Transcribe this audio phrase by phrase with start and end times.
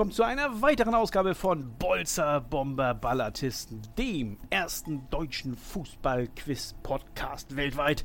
[0.00, 8.02] willkommen zu einer weiteren Ausgabe von Bolzer Bomber Ballatisten, dem ersten deutschen Fußball-Quiz-Podcast weltweit.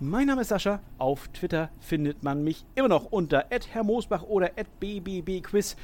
[0.00, 0.80] Mein Name ist Sascha.
[0.96, 5.76] Auf Twitter findet man mich immer noch unter @herrmoosbach oder @bbbquiz.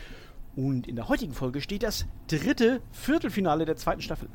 [0.56, 4.30] Und in der heutigen Folge steht das dritte Viertelfinale der zweiten Staffel.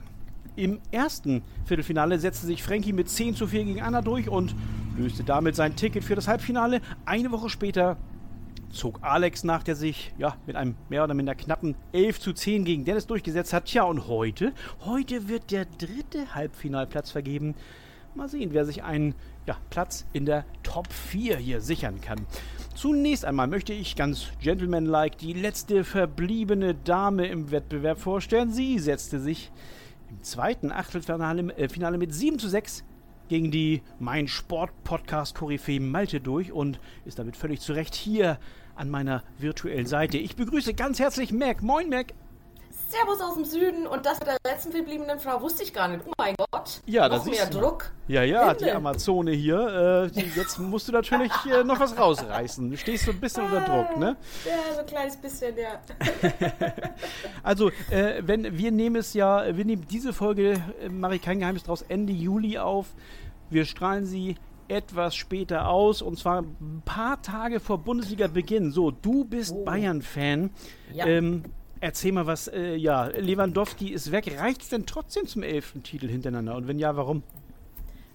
[0.55, 4.53] Im ersten Viertelfinale setzte sich Frankie mit 10 zu 4 gegen Anna durch und
[4.95, 6.80] löste damit sein Ticket für das Halbfinale.
[7.08, 7.97] Eine Woche später
[8.77, 12.63] zog Alex nach, der sich ja mit einem mehr oder minder knappen 11 zu 10
[12.63, 13.66] gegen Dennis durchgesetzt hat.
[13.66, 17.55] Tja, und heute, heute wird der dritte Halbfinalplatz vergeben.
[18.16, 19.14] Mal sehen, wer sich einen
[19.45, 22.25] ja, Platz in der Top 4 hier sichern kann.
[22.75, 28.52] Zunächst einmal möchte ich ganz gentlemanlike die letzte verbliebene Dame im Wettbewerb vorstellen.
[28.52, 29.52] Sie setzte sich
[30.09, 32.83] im zweiten Achtelfinale äh, Finale mit 7 zu 6
[33.28, 38.39] gegen die Mein Sport Podcast Koryphäe Malte durch und ist damit völlig zu Recht hier
[38.78, 40.17] an meiner virtuellen Seite.
[40.17, 41.61] Ich begrüße ganz herzlich Mac.
[41.61, 42.14] Moin Mac.
[42.89, 46.03] Servus aus dem Süden und das mit der letzten verbliebenen Frau wusste ich gar nicht.
[46.06, 46.81] Oh mein Gott.
[46.86, 47.92] Ja, noch das mehr Druck.
[48.08, 48.64] Ja, ja, Ende.
[48.64, 50.08] die Amazone hier.
[50.08, 52.72] Äh, die, jetzt musst du natürlich äh, noch was rausreißen.
[52.72, 54.16] Du stehst so ein bisschen unter Druck, ne?
[54.45, 55.81] Ja, so ein kleines bisschen, ja.
[57.44, 61.39] Also, äh, wenn wir nehmen es ja, wir nehmen diese Folge, äh, mache ich kein
[61.39, 62.88] Geheimnis draus, Ende Juli auf.
[63.50, 64.38] Wir strahlen sie
[64.70, 68.72] etwas später aus und zwar ein paar Tage vor Bundesliga-Beginn.
[68.72, 69.64] So, du bist Oh.
[69.64, 70.50] Bayern-Fan.
[70.94, 71.06] Ja.
[71.06, 71.44] Ähm,
[71.80, 74.40] erzähl mal was, äh, ja, Lewandowski ist weg.
[74.40, 76.56] Reicht es denn trotzdem zum elften Titel hintereinander?
[76.56, 77.23] Und wenn ja, warum?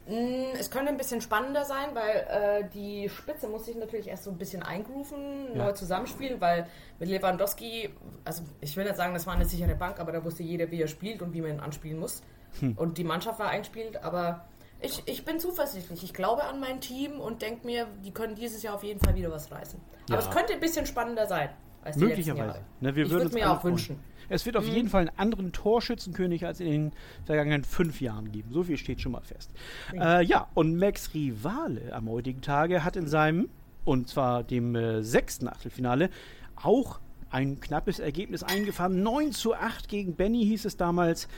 [0.09, 4.25] Mm, Es könnte ein bisschen spannender sein, weil äh, die Spitze muss sich natürlich erst
[4.25, 5.67] so ein bisschen eingrooven, Ja.
[5.67, 6.67] neu zusammenspielen, weil
[6.99, 7.89] mit Lewandowski,
[8.25, 10.81] also ich will nicht sagen, das war eine sichere Bank, aber da wusste jeder, wie
[10.83, 12.21] er spielt und wie man ihn anspielen muss.
[12.59, 12.73] Hm.
[12.77, 14.45] Und die Mannschaft war einspielt, aber
[14.83, 16.03] ich, ich bin zuversichtlich.
[16.03, 19.15] Ich glaube an mein Team und denke mir, die können dieses Jahr auf jeden Fall
[19.15, 19.81] wieder was reißen.
[20.09, 20.17] Ja.
[20.17, 21.51] Aber es könnte ein bisschen spannender sein
[21.97, 22.61] Möglicherweise.
[22.81, 23.75] Ne, wir ich würden würde mir auch freuen.
[23.75, 24.01] wünschen.
[24.29, 26.93] Es wird auf jeden Fall einen anderen Torschützenkönig als in den
[27.25, 28.51] vergangenen fünf Jahren geben.
[28.53, 29.51] So viel steht schon mal fest.
[29.93, 33.51] Äh, ja, und Max Rivale am heutigen Tage hat in seinem,
[33.85, 36.09] und zwar dem äh, sechsten Achtelfinale,
[36.57, 37.01] auch
[37.31, 39.03] ein knappes Ergebnis eingefahren.
[39.03, 41.29] 9 zu 8 gegen Benny hieß es damals.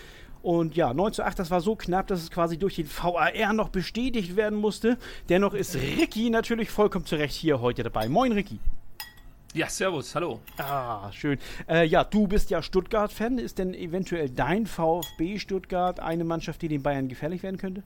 [0.44, 3.54] Und ja, 9 zu 8, das war so knapp, dass es quasi durch den VAR
[3.54, 4.98] noch bestätigt werden musste.
[5.30, 8.10] Dennoch ist Ricky natürlich vollkommen zu Recht hier heute dabei.
[8.10, 8.58] Moin, Ricky.
[9.54, 10.40] Ja, servus, hallo.
[10.58, 11.38] Ah, schön.
[11.66, 13.38] Äh, ja, du bist ja Stuttgart-Fan.
[13.38, 17.82] Ist denn eventuell dein VfB Stuttgart eine Mannschaft, die den Bayern gefährlich werden könnte?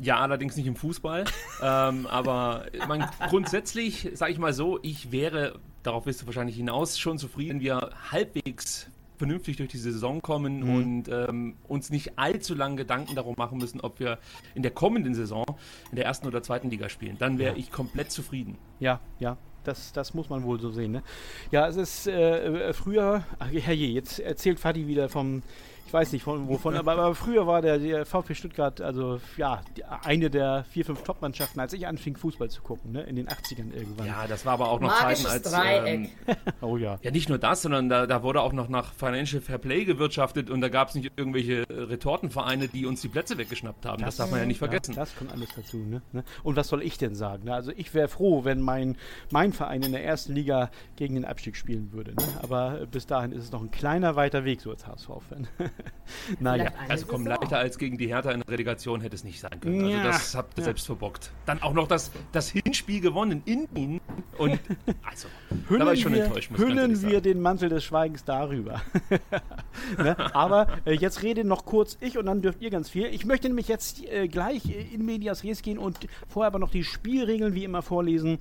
[0.00, 1.26] Ja, allerdings nicht im Fußball.
[1.62, 6.98] ähm, aber man, grundsätzlich, sage ich mal so, ich wäre, darauf wirst du wahrscheinlich hinaus,
[6.98, 10.74] schon zufrieden, wenn wir halbwegs vernünftig durch die Saison kommen Mhm.
[10.74, 14.18] und ähm, uns nicht allzu lange Gedanken darum machen müssen, ob wir
[14.54, 15.44] in der kommenden Saison
[15.90, 17.16] in der ersten oder zweiten Liga spielen.
[17.18, 17.58] Dann wäre Ja.
[17.58, 18.58] ich komplett zufrieden.
[18.80, 19.36] Ja, ja.
[19.64, 21.02] Das, das muss man wohl so sehen, ne?
[21.50, 25.42] Ja, es ist äh, äh, früher, ach herrje, jetzt erzählt Fadi wieder vom,
[25.86, 29.60] ich weiß nicht von wovon, aber, aber früher war der, der VfB Stuttgart, also ja,
[29.76, 33.02] die, eine der vier, fünf Top-Mannschaften, als ich anfing, Fußball zu gucken, ne?
[33.02, 34.06] In den 80ern irgendwann.
[34.06, 35.52] Ja, das war aber auch noch Magisches Zeiten als...
[35.52, 36.10] Dreieck.
[36.26, 36.98] Ähm, Oh ja.
[37.02, 40.50] Ja, nicht nur das, sondern da, da wurde auch noch nach Financial Fair Play gewirtschaftet
[40.50, 44.02] und da gab es nicht irgendwelche äh, Retortenvereine, die uns die Plätze weggeschnappt haben.
[44.02, 44.94] Das, darf man ja nicht vergessen.
[44.94, 45.78] Ja, das kommt alles dazu.
[45.78, 46.02] Ne?
[46.12, 46.24] Ne?
[46.42, 47.44] Und was soll ich denn sagen?
[47.44, 47.54] Ne?
[47.54, 48.96] Also ich wäre froh, wenn mein,
[49.30, 52.14] mein Verein in der ersten Liga gegen den Abstieg spielen würde.
[52.14, 52.24] Ne?
[52.42, 55.46] Aber äh, bis dahin ist es noch ein kleiner weiter Weg, so als HSV-Fan.
[56.40, 56.70] naja.
[56.88, 57.40] Also komm, Saison.
[57.40, 59.84] leichter als gegen die Hertha in der Relegation hätte es nicht sein können.
[59.84, 60.02] Also Ja.
[60.04, 60.64] das habt ihr Ja.
[60.64, 61.30] selbst verbockt.
[61.46, 64.00] Dann auch noch das, das Hinspiel gewonnen in Wien.
[64.38, 64.60] Und
[65.02, 68.24] also, da Hüllen war ich schon wir, enttäuscht, muss hüllen wir den Mantel des Schweigens
[68.24, 68.82] darüber.
[69.98, 70.34] ne?
[70.34, 73.06] Aber äh, jetzt rede noch kurz ich und dann dürft ihr ganz viel.
[73.06, 75.98] Ich möchte nämlich jetzt äh, gleich äh, in Medias Res gehen und
[76.28, 78.38] vorher aber noch die Spielregeln wie immer vorlesen.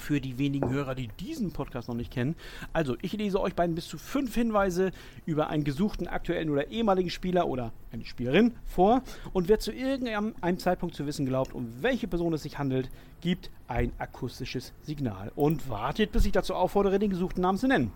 [0.00, 2.34] Für die wenigen Hörer, die diesen Podcast noch nicht kennen.
[2.72, 4.92] Also, ich lese euch beiden bis zu fünf Hinweise
[5.26, 9.02] über einen gesuchten aktuellen oder ehemaligen Spieler oder eine Spielerin vor.
[9.32, 12.90] Und wer zu irgendeinem einem Zeitpunkt zu wissen glaubt, um welche Person es sich handelt,
[13.20, 17.92] gibt ein akustisches Signal und wartet, bis ich dazu auffordere, den gesuchten Namen zu nennen.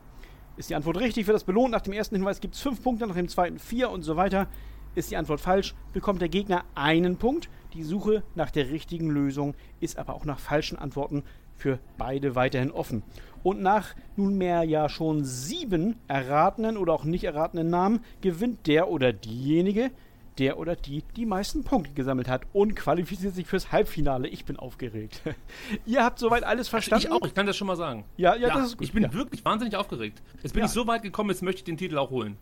[0.56, 1.72] Ist die Antwort richtig, wird das belohnt.
[1.72, 4.46] Nach dem ersten Hinweis gibt es fünf Punkte, nach dem zweiten vier und so weiter.
[4.94, 7.48] Ist die Antwort falsch, bekommt der Gegner einen Punkt.
[7.72, 11.24] Die Suche nach der richtigen Lösung ist aber auch nach falschen Antworten
[11.56, 13.02] für beide weiterhin offen.
[13.42, 19.12] Und nach nunmehr ja schon sieben erratenen oder auch nicht erratenen Namen gewinnt der oder
[19.12, 19.90] diejenige,
[20.38, 24.28] der oder die die meisten Punkte gesammelt hat und qualifiziert sich fürs Halbfinale.
[24.28, 25.20] Ich bin aufgeregt.
[25.86, 27.06] Ihr habt soweit alles verstanden?
[27.06, 28.04] Ich auch, ich kann das schon mal sagen.
[28.16, 28.86] Ja, ja, das ist gut.
[28.86, 29.12] Ich bin Ja.
[29.12, 30.22] wirklich wahnsinnig aufgeregt.
[30.42, 30.66] Jetzt bin Ja.
[30.66, 32.36] ich so weit gekommen, jetzt möchte ich den Titel auch holen.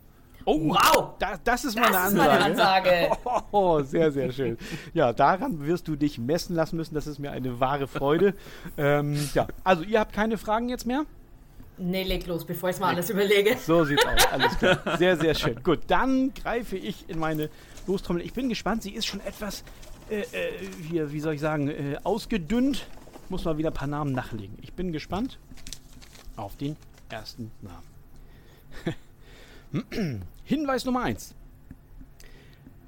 [0.45, 1.11] Oh, Wow!
[1.19, 3.11] Da, das ist mal Das eine ist mal eine Ansage.
[3.11, 3.43] Ansage.
[3.51, 4.57] Oh, sehr, sehr schön.
[4.93, 6.93] Ja, daran wirst du dich messen lassen müssen.
[6.95, 8.33] Das ist mir eine wahre Freude.
[8.77, 11.05] ähm, ja, also ihr habt keine Fragen jetzt mehr?
[11.77, 13.55] Nee, leg los, bevor ich mal alles überlege.
[13.65, 14.27] So sieht's aus.
[14.31, 14.79] Alles klar.
[14.97, 15.61] Sehr, sehr schön.
[15.63, 17.49] Gut, dann greife ich in meine
[17.87, 18.21] Lostrommel.
[18.23, 18.83] Ich bin gespannt.
[18.83, 19.63] Sie ist schon etwas,
[20.09, 20.25] äh, äh,
[20.89, 22.85] hier, wie soll ich sagen, äh, ausgedünnt.
[23.29, 24.57] Muss mal wieder ein paar Namen nachlegen.
[24.61, 25.39] Ich bin gespannt
[26.35, 26.75] auf den
[27.09, 28.95] ersten Namen.
[30.43, 31.33] Hinweis Nummer 1.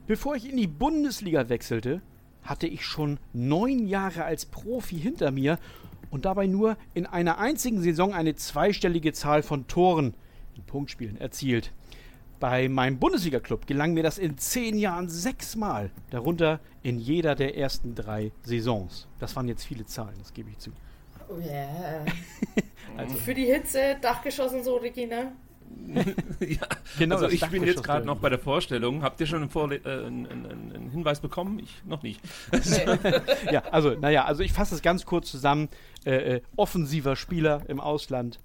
[0.06, 2.02] Bevor ich in die Bundesliga wechselte,
[2.44, 5.58] hatte ich schon neun Jahre als Profi hinter mir
[6.12, 10.14] und dabei nur in einer einzigen Saison eine zweistellige Zahl von Toren
[10.56, 11.72] in Punktspielen erzielt.
[12.40, 17.96] Bei meinem Bundesliga-Club gelang mir das in zehn Jahren sechsmal, darunter in jeder der ersten
[17.96, 19.08] drei Saisons.
[19.18, 20.70] Das waren jetzt viele Zahlen, das gebe ich zu.
[21.30, 22.06] Oh yeah.
[22.98, 23.16] also.
[23.16, 25.32] Für die Hitze, Dachgeschoss und so, Ricky, ne?
[26.40, 26.68] ja,
[26.98, 29.04] genau, also ich bin jetzt gerade noch bei der Vorstellung.
[29.04, 31.60] Habt ihr schon einen, Vorle äh, einen, einen, einen Hinweis bekommen?
[31.60, 32.20] Ich noch nicht.
[33.52, 35.70] ja, also, naja, also ich fasse es ganz kurz zusammen.
[36.06, 38.40] Äh, äh, offensiver Spieler im Ausland,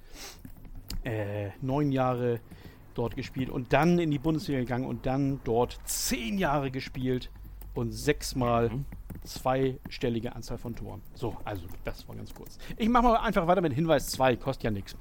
[1.04, 2.40] äh, neun Jahre
[2.94, 7.30] dort gespielt und dann in die Bundesliga gegangen und dann dort zehn Jahre gespielt
[7.74, 8.84] und sechsmal mhm.
[9.24, 11.02] zweistellige Anzahl von Toren.
[11.14, 12.58] So, also das war ganz kurz.
[12.76, 14.96] Ich mache mal einfach weiter mit Hinweis 2, kostet ja nichts.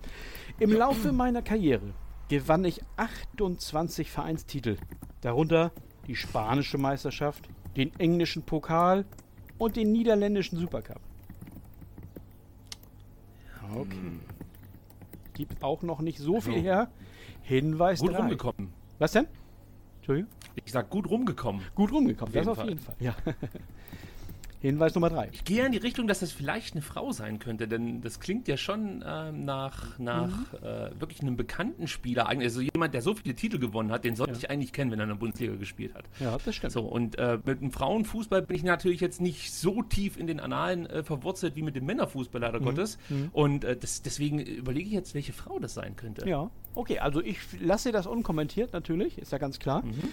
[0.59, 1.93] Im Laufe meiner Karriere
[2.29, 4.77] gewann ich 28 Vereinstitel,
[5.21, 5.71] darunter
[6.07, 9.05] die spanische Meisterschaft, den englischen Pokal
[9.57, 11.01] und den niederländischen Supercup.
[13.71, 13.91] Okay.
[13.91, 14.19] Hm.
[15.33, 16.91] Gibt auch noch nicht so viel also, her.
[17.41, 18.17] Hinweis Gut drei.
[18.17, 18.73] rumgekommen.
[18.97, 19.27] Was denn?
[19.97, 20.31] Entschuldigung?
[20.55, 21.61] Ich sag gut rumgekommen.
[21.75, 22.95] Gut rumgekommen, auf das auf jeden Fall.
[22.99, 23.15] Ja.
[24.61, 25.29] Hinweis Nummer drei.
[25.31, 28.47] Ich gehe in die Richtung, dass das vielleicht eine Frau sein könnte, denn das klingt
[28.50, 30.57] ja schon äh, nach, nach mhm.
[30.61, 32.27] äh, wirklich einem bekannten Spieler.
[32.27, 34.39] Also jemand, der so viele Titel gewonnen hat, den sollte ja.
[34.39, 36.06] ich eigentlich kennen, wenn er in der Bundesliga gespielt hat.
[36.19, 36.73] Ja, das stimmt.
[36.73, 40.41] So, und äh, mit dem Frauenfußball bin ich natürlich jetzt nicht so tief in den
[40.41, 42.65] Annalen äh, verwurzelt wie mit dem Männerfußball, leider mhm.
[42.65, 42.97] Gottes.
[43.07, 43.29] Mhm.
[43.31, 46.27] Und äh, das, deswegen überlege ich jetzt, welche Frau das sein könnte.
[46.27, 49.85] Ja, okay, also ich lasse das unkommentiert natürlich, ist ja ganz klar.
[49.85, 50.09] Mhm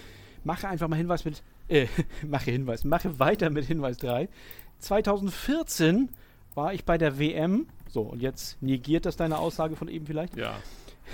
[0.46, 1.86] mache einfach mal Hinweis mit, äh,
[2.26, 4.28] mache Hinweis, mache weiter mit Hinweis 3.
[4.78, 6.10] 2014
[6.54, 10.36] war ich bei der WM, so, und jetzt negiert das deine Aussage von eben vielleicht?
[10.36, 10.58] Ja.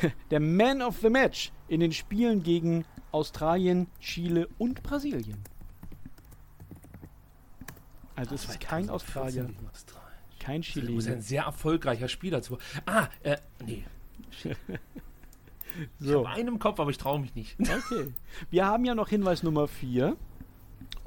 [0.31, 5.39] Der Man of the Match in den Spielen gegen Australien, Chile und Brasilien.
[8.17, 9.51] Also es ist kein Australier,
[10.39, 10.87] kein Chile.
[10.87, 12.43] Du bist ein sehr erfolgreicher Spieler.
[12.43, 13.85] Zu ah, äh, nee.
[15.99, 16.21] So.
[16.21, 17.57] Ich habe einen im Kopf, aber ich traue mich nicht.
[17.59, 18.13] Okay.
[18.51, 20.17] Wir haben ja noch Hinweis Nummer 4.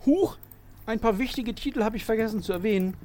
[0.06, 0.38] Huch,
[0.86, 2.96] ein paar wichtige Titel habe ich vergessen zu erwähnen.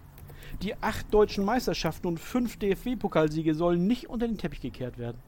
[0.62, 5.18] Die acht deutschen Meisterschaften und fünf DFB-Pokalsiege sollen nicht unter den Teppich gekehrt werden.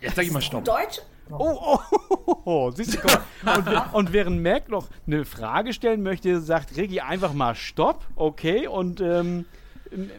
[0.00, 0.64] Jetzt sag ich mal Stopp.
[0.64, 1.00] Deutsch?
[1.30, 2.70] Oh, oh, oh, oh, oh.
[2.70, 3.56] siehst du, komm.
[3.56, 8.68] Und, und, während Mac noch eine Frage stellen möchte, sagt Regi einfach mal Stopp, okay,
[8.68, 9.44] und ähm,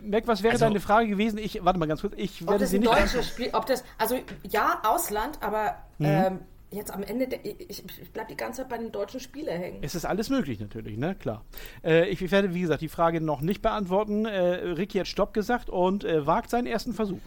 [0.04, 1.38] Mac, was wäre also, deine Frage gewesen?
[1.38, 2.92] Ich, warte mal ganz kurz, ich werde sie nicht.
[3.24, 6.06] Spiel, ob das, also ja, Ausland, aber mhm.
[6.06, 6.40] ähm,
[6.72, 9.80] jetzt am Ende, ich, ich bleibe die ganze Zeit bei den deutschen Spielen hängen.
[9.82, 11.16] Es ist alles möglich natürlich, ne?
[11.16, 11.46] Klar.
[11.84, 14.26] Äh, ich werde, wie gesagt, die Frage noch nicht beantworten.
[14.26, 17.20] Äh, Ricky hat Stopp gesagt und äh, wagt seinen ersten Versuch.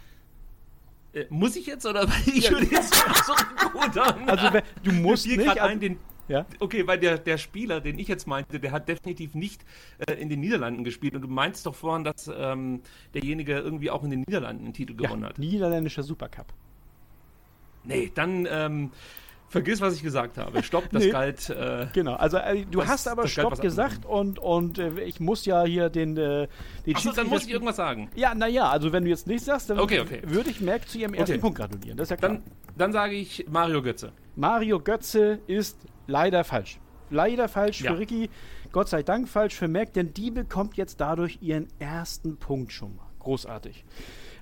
[1.12, 3.34] Äh, muss ich jetzt oder ich würde jetzt so
[3.72, 4.28] gut an?
[4.28, 4.48] Also
[4.82, 5.48] du musst nicht.
[5.48, 6.46] Also, einen, den ja?
[6.60, 9.64] Okay, weil der, der Spieler, den ich jetzt meinte, der hat definitiv nicht
[9.98, 11.16] äh, in den Niederlanden gespielt.
[11.16, 12.82] Und du meinst doch vorhin, dass ähm,
[13.14, 15.38] derjenige irgendwie auch in den Niederlanden einen Titel gewonnen ja, hat.
[15.40, 16.46] Niederländischer Supercup.
[17.82, 18.92] Nee, dann ähm,
[19.50, 20.62] vergiss, was ich gesagt habe.
[20.62, 21.10] Stopp, das nee.
[21.10, 21.50] galt.
[21.50, 25.64] Äh, genau, also äh, du hast aber Stopp gesagt und, und äh, ich muss ja
[25.64, 26.16] hier den.
[26.16, 26.48] Äh,
[26.86, 28.10] den Achso, dann muss ich irgendwas sagen.
[28.14, 30.22] Ja, naja, also wenn du jetzt nichts sagst, dann okay, okay.
[30.24, 31.40] würde ich Merck zu ihrem ersten okay.
[31.40, 31.98] Punkt gratulieren.
[31.98, 32.30] Das ist ja klar.
[32.32, 32.42] Dann,
[32.76, 34.12] dann sage ich Mario Götze.
[34.36, 35.76] Mario Götze ist
[36.10, 36.80] Leider falsch.
[37.10, 37.92] Leider falsch ja.
[37.92, 38.30] für Ricky.
[38.72, 42.96] Gott sei Dank falsch für Mac, denn die bekommt jetzt dadurch ihren ersten Punkt schon
[42.96, 43.06] mal.
[43.20, 43.84] Großartig.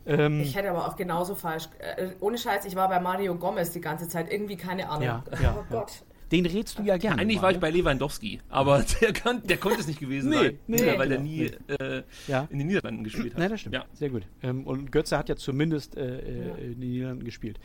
[0.09, 1.69] Ähm, ich hätte aber auch genauso falsch.
[1.79, 4.33] Äh, ohne Scheiß, ich war bei Mario Gomez die ganze Zeit.
[4.33, 5.05] Irgendwie keine Ahnung.
[5.05, 6.03] Ja, ja, oh Gott.
[6.33, 7.23] Den rätst du ja gerne.
[7.23, 10.37] Eigentlich mal, war ich bei Lewandowski, aber der, kann, der konnte es nicht gewesen nee,
[10.37, 10.59] sein.
[10.67, 12.47] Nee, nee, weil er nie äh, ja.
[12.51, 13.39] in den Niederlanden gespielt hat.
[13.39, 13.75] Nein, das stimmt.
[13.75, 13.85] Ja.
[13.95, 14.25] Sehr gut.
[14.43, 17.59] Ähm, und Götze hat ja zumindest äh, äh in den Niederlanden gespielt.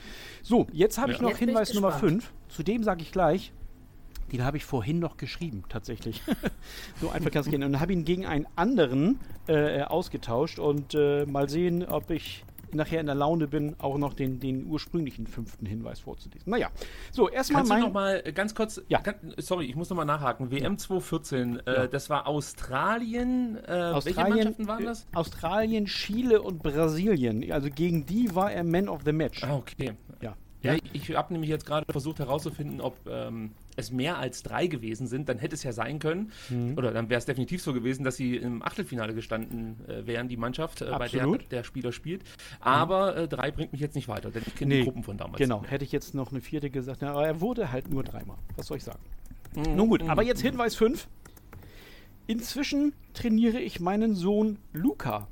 [0.43, 2.31] So, jetzt habe ich noch Hinweis Nummer 5.
[2.47, 3.51] Zu dem sage ich gleich.
[4.31, 6.21] Den habe ich vorhin noch geschrieben, tatsächlich.
[7.01, 7.63] so einfach kann es gehen.
[7.63, 12.99] Und habe ihn gegen einen anderen äh, ausgetauscht und äh, mal sehen, ob ich nachher
[12.99, 16.49] in der Laune bin, auch noch den, den ursprünglichen fünften Hinweis vorzulesen.
[16.49, 16.69] Naja,
[17.11, 17.81] so erstmal Kannst mein...
[17.81, 18.99] du noch mal ganz kurz, ja.
[18.99, 20.51] Kann, sorry, ich muss noch mal nachhaken.
[20.51, 21.87] WM 2014, äh, ja.
[21.87, 25.07] das war Australien, äh, Australien, welche Mannschaften waren das?
[25.13, 27.51] Australien, Chile und Brasilien.
[27.51, 29.43] Also gegen die war er Man of the Match.
[29.43, 29.93] Ah, okay.
[30.63, 30.77] Ja.
[30.93, 35.27] Ich habe nämlich jetzt gerade versucht herauszufinden, ob ähm, es mehr als drei gewesen sind.
[35.27, 36.77] Dann hätte es ja sein können, mhm.
[36.77, 40.37] oder dann wäre es definitiv so gewesen, dass sie im Achtelfinale gestanden äh, wären, die
[40.37, 42.23] Mannschaft, äh, bei der der Spieler spielt.
[42.61, 45.17] Aber äh, drei bringt mich jetzt nicht weiter, denn ich kenne nee, die Gruppen von
[45.17, 45.37] damals.
[45.37, 47.03] Genau, hätte ich jetzt noch eine vierte gesagt.
[47.03, 48.37] aber er wurde halt nur dreimal.
[48.55, 48.99] Was soll ich sagen?
[49.55, 49.75] Mhm.
[49.75, 51.07] Nun gut, aber jetzt Hinweis 5.
[52.25, 55.27] Inzwischen trainiere ich meinen Sohn Luca.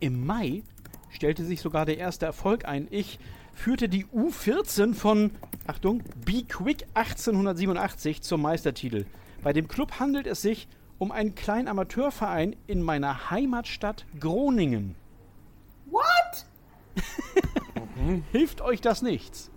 [0.00, 0.62] Im Mai
[1.10, 2.88] stellte sich sogar der erste Erfolg ein.
[2.90, 3.18] Ich
[3.56, 5.32] führte die U14 von,
[5.66, 9.06] Achtung, Be Quick 1887 zum Meistertitel.
[9.42, 14.94] Bei dem Club handelt es sich um einen kleinen Amateurverein in meiner Heimatstadt Groningen.
[15.86, 16.46] What?
[18.32, 19.50] Hilft euch das nichts?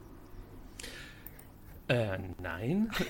[1.88, 2.91] Äh, nein.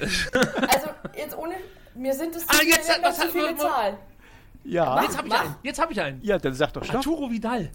[0.67, 1.55] also, jetzt ohne.
[1.95, 3.97] Mir sind es ah, jetzt, was, zu viele Zahlen.
[4.63, 5.01] Ja.
[5.01, 5.55] Jetzt habe ich einen.
[5.63, 6.21] Jetzt habe ich einen.
[6.23, 6.95] Ja, dann sag doch schon.
[6.95, 7.71] Arturo Vidal.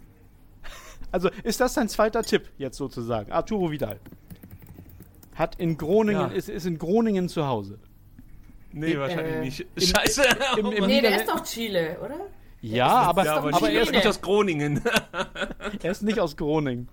[1.14, 3.30] Also ist das dein zweiter Tipp jetzt sozusagen?
[3.30, 4.00] Arturo Vidal.
[5.36, 6.36] Hat in Groningen, ja.
[6.36, 7.78] ist, ist in Groningen zu Hause.
[8.72, 9.96] Nee, in, wahrscheinlich äh, nicht.
[9.96, 10.22] Scheiße.
[10.58, 12.16] Im, im, im nee, der ist doch Chile, oder?
[12.62, 14.82] Ja, aber, ja, aber, aber er ist nicht aus Groningen.
[15.82, 16.88] er ist nicht aus Groningen.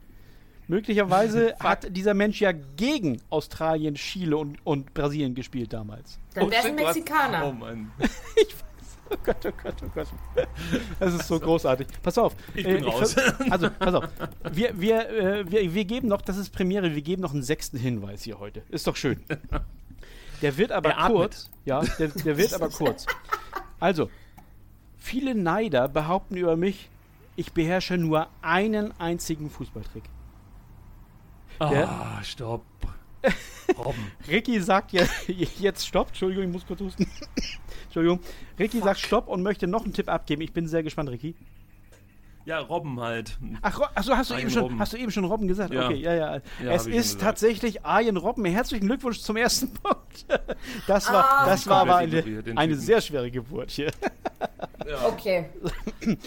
[0.67, 6.19] Möglicherweise hat dieser Mensch ja gegen Australien, Chile und, und Brasilien gespielt damals.
[6.35, 7.47] Dann wäre es ein Mexikaner.
[7.47, 7.91] Oh Mann.
[8.35, 8.53] ich
[9.11, 10.07] Oh Gott, oh Gott, oh Gott.
[10.99, 11.87] Das ist so großartig.
[12.01, 12.35] Pass auf.
[12.55, 13.15] Ich bin äh, raus.
[13.49, 14.05] also, pass auf.
[14.51, 17.77] Wir, wir, äh, wir, wir geben noch, das ist Premiere, wir geben noch einen sechsten
[17.77, 18.63] Hinweis hier heute.
[18.69, 19.21] Ist doch schön.
[20.41, 21.49] Der wird aber kurz.
[21.65, 23.05] Ja, der, der wird aber kurz.
[23.79, 24.09] Also,
[24.97, 26.89] viele Neider behaupten über mich,
[27.35, 30.03] ich beherrsche nur einen einzigen Fußballtrick.
[31.59, 32.63] Ah, stopp.
[33.77, 34.11] Robben.
[34.27, 35.05] Ricky sagt ja,
[35.59, 36.09] jetzt stopp.
[36.09, 37.07] Entschuldigung, ich muss kurz husten.
[37.83, 38.19] Entschuldigung.
[38.59, 38.87] Ricky Fuck.
[38.87, 40.41] sagt Stopp und möchte noch einen Tipp abgeben.
[40.41, 41.35] Ich bin sehr gespannt, Ricky.
[42.45, 43.37] Ja, Robben halt.
[43.61, 45.73] Ach, achso, hast du, eben schon, hast du eben schon Robben gesagt?
[45.73, 45.85] Ja.
[45.85, 46.35] Okay, ja, ja.
[46.63, 48.45] ja es ist tatsächlich Arjen Robben.
[48.45, 50.25] Herzlichen Glückwunsch zum ersten Punkt.
[50.87, 52.23] Das war, ah, das war aber eine,
[52.55, 53.91] eine sehr schwere Geburt hier.
[54.87, 55.07] Ja.
[55.07, 55.45] Okay.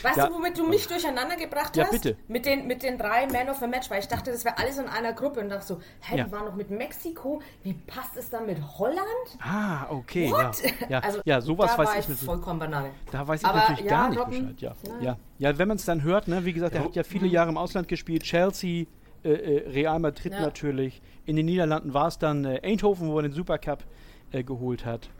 [0.03, 0.29] Weißt ja.
[0.29, 1.77] du, womit du mich durcheinander gebracht hast?
[1.77, 2.17] Ja, bitte.
[2.29, 4.79] Mit den, mit den drei Man of the Match, weil ich dachte, das wäre alles
[4.79, 6.27] in einer Gruppe und dachte so, hä, ja.
[6.27, 8.99] wir waren noch mit Mexiko, wie passt es dann mit Holland?
[9.41, 10.31] Ah, okay.
[10.31, 10.63] What?
[10.63, 12.91] Ja, ja, also, ja sowas da weiß war ich ich vollkommen Banane.
[13.11, 14.77] Da weiß ich Aber natürlich gar nicht Robben, Bescheid.
[15.01, 15.17] Ja, ja.
[15.45, 17.59] Ja wenn man es dann hört, ne, wie gesagt, er hat ja viele Jahre im
[17.59, 18.87] Ausland gespielt, Chelsea,
[19.23, 21.03] äh, äh, Real Madrid natürlich.
[21.27, 23.85] In den Niederlanden war es dann äh, Eindhoven, wo er den Supercup
[24.33, 25.11] äh, geholt hat.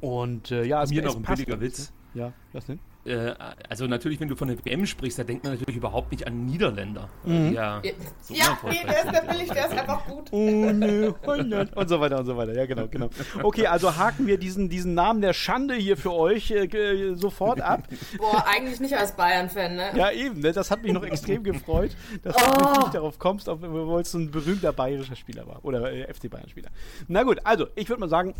[0.00, 1.92] Und äh, ja, es, Mir noch ein billiger Witz.
[2.14, 2.20] Ne?
[2.20, 2.80] Ja, was denn?
[3.04, 3.34] Äh,
[3.68, 6.46] also natürlich, wenn du von der WM sprichst, da denkt man natürlich überhaupt nicht an
[6.46, 7.08] Niederländer.
[7.24, 7.52] Mhm.
[7.52, 7.82] Ja,
[8.22, 10.32] so ja nee, der ist billig, der ist einfach gut.
[10.32, 12.54] Ohne 100 und so weiter und so weiter.
[12.54, 13.10] Ja, genau, genau.
[13.42, 17.84] Okay, also haken wir diesen, diesen Namen der Schande hier für euch äh, sofort ab.
[18.16, 19.90] Boah, eigentlich nicht als Bayern-Fan, ne?
[19.94, 20.52] Ja, eben, ne?
[20.52, 22.72] das hat mich noch extrem gefreut, dass oh.
[22.74, 25.64] du nicht darauf kommst, obwohl es ein berühmter bayerischer Spieler war.
[25.64, 26.70] Oder äh, FC Bayern-Spieler.
[27.08, 28.34] Na gut, also, ich würde mal sagen,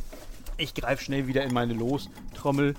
[0.56, 2.75] ich greife schnell wieder in meine Lostrommel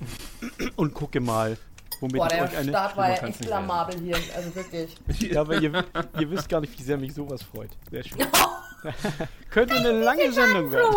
[0.75, 1.57] und gucke mal,
[1.99, 4.95] Womit Boah, der eine, Start war ja echt blamabel hier, also wirklich.
[5.31, 5.71] ja, aber ihr,
[6.19, 7.69] ihr, wisst gar nicht, wie sehr mich sowas freut.
[7.89, 8.19] Sehr schön.
[9.49, 10.95] Könnte eine lange Sendung werden.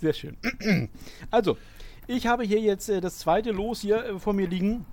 [0.00, 0.36] sehr schön.
[1.30, 1.56] Also,
[2.06, 4.86] ich habe hier jetzt äh, das zweite Los hier äh, vor mir liegen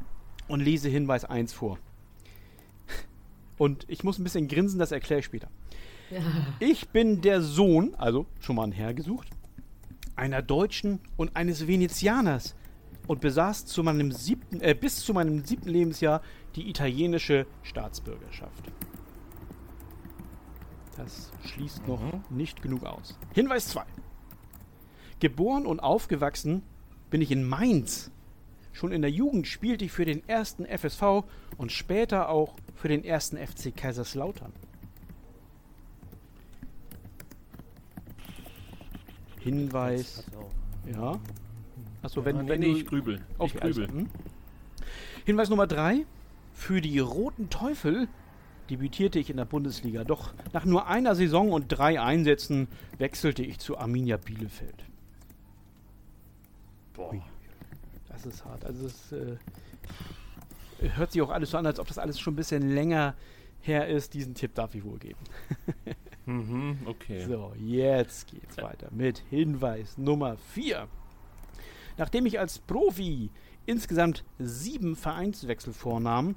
[0.47, 1.77] und lese Hinweis 1 vor.
[3.57, 5.47] Und ich muss ein bisschen grinsen, das erkläre ich später.
[6.11, 6.19] Ja.
[6.59, 9.29] Ich bin der Sohn, also schon mal ein Herr gesucht,
[10.15, 12.55] einer Deutschen und eines Venezianers
[13.07, 16.21] und besaß zu meinem siebten, äh, bis zu meinem siebten Lebensjahr
[16.55, 18.71] die italienische Staatsbürgerschaft.
[20.97, 22.23] Das schließt noch mhm.
[22.29, 23.17] nicht genug aus.
[23.33, 23.83] Hinweis 2.
[25.19, 26.63] Geboren und aufgewachsen
[27.09, 28.11] bin ich in Mainz.
[28.73, 31.23] Schon in der Jugend spielte ich für den ersten FSV
[31.57, 34.51] und später auch für den ersten FC Kaiserslautern.
[39.39, 40.25] Hinweis.
[40.91, 41.19] Ja.
[42.05, 43.19] Achso, wenn, ja, wenn nee, ich grübel.
[43.39, 43.85] Okay, ich grübel.
[43.85, 44.09] Also, hm.
[45.25, 46.05] Hinweis Nummer 3.
[46.53, 48.07] Für die Roten Teufel
[48.69, 50.03] debütierte ich in der Bundesliga.
[50.03, 52.67] Doch nach nur einer Saison und drei Einsätzen
[52.99, 54.85] wechselte ich zu Arminia Bielefeld.
[56.93, 57.13] Boah.
[58.07, 58.63] Das ist hart.
[58.65, 59.37] Also es äh,
[60.95, 63.15] hört sich auch alles so an, als ob das alles schon ein bisschen länger
[63.61, 64.13] her ist.
[64.13, 65.19] Diesen Tipp darf ich wohl geben.
[66.25, 67.25] mhm, okay.
[67.25, 70.87] So, jetzt geht's weiter mit Hinweis Nummer 4.
[71.97, 73.29] Nachdem ich als Profi
[73.65, 76.35] insgesamt sieben Vereinswechsel vornahm,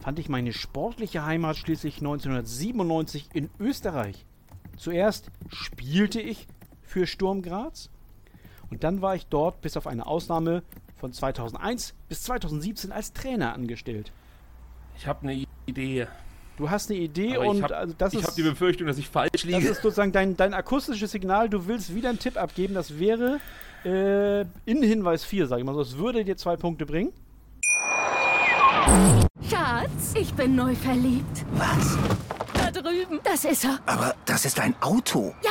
[0.00, 4.26] fand ich meine sportliche Heimat schließlich 1997 in Österreich.
[4.76, 6.46] Zuerst spielte ich
[6.82, 7.90] für Sturm Graz
[8.70, 10.62] und dann war ich dort bis auf eine Ausnahme
[10.96, 14.12] von 2001 bis 2017 als Trainer angestellt.
[14.96, 16.06] Ich habe eine Idee.
[16.56, 18.98] Du hast eine Idee Aber und ich habe also das ist hab die Befürchtung, dass
[18.98, 19.68] ich falsch das liege.
[19.68, 21.48] ist sozusagen dein, dein akustisches Signal.
[21.48, 22.74] Du willst wieder einen Tipp abgeben.
[22.74, 23.40] Das wäre
[23.84, 25.80] äh, in Hinweis 4, sag ich mal so.
[25.80, 27.12] Das würde dir zwei Punkte bringen.
[29.48, 31.44] Schatz, ich bin neu verliebt.
[31.52, 31.98] Was?
[32.54, 33.20] Da drüben.
[33.24, 33.78] Das ist er.
[33.86, 35.34] Aber das ist ein Auto.
[35.42, 35.50] Ja,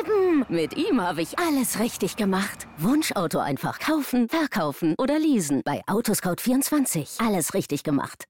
[0.00, 0.44] eben.
[0.48, 2.66] Mit ihm habe ich alles richtig gemacht.
[2.78, 5.62] Wunschauto einfach kaufen, verkaufen oder leasen.
[5.64, 7.24] Bei Autoscout24.
[7.24, 8.24] Alles richtig gemacht.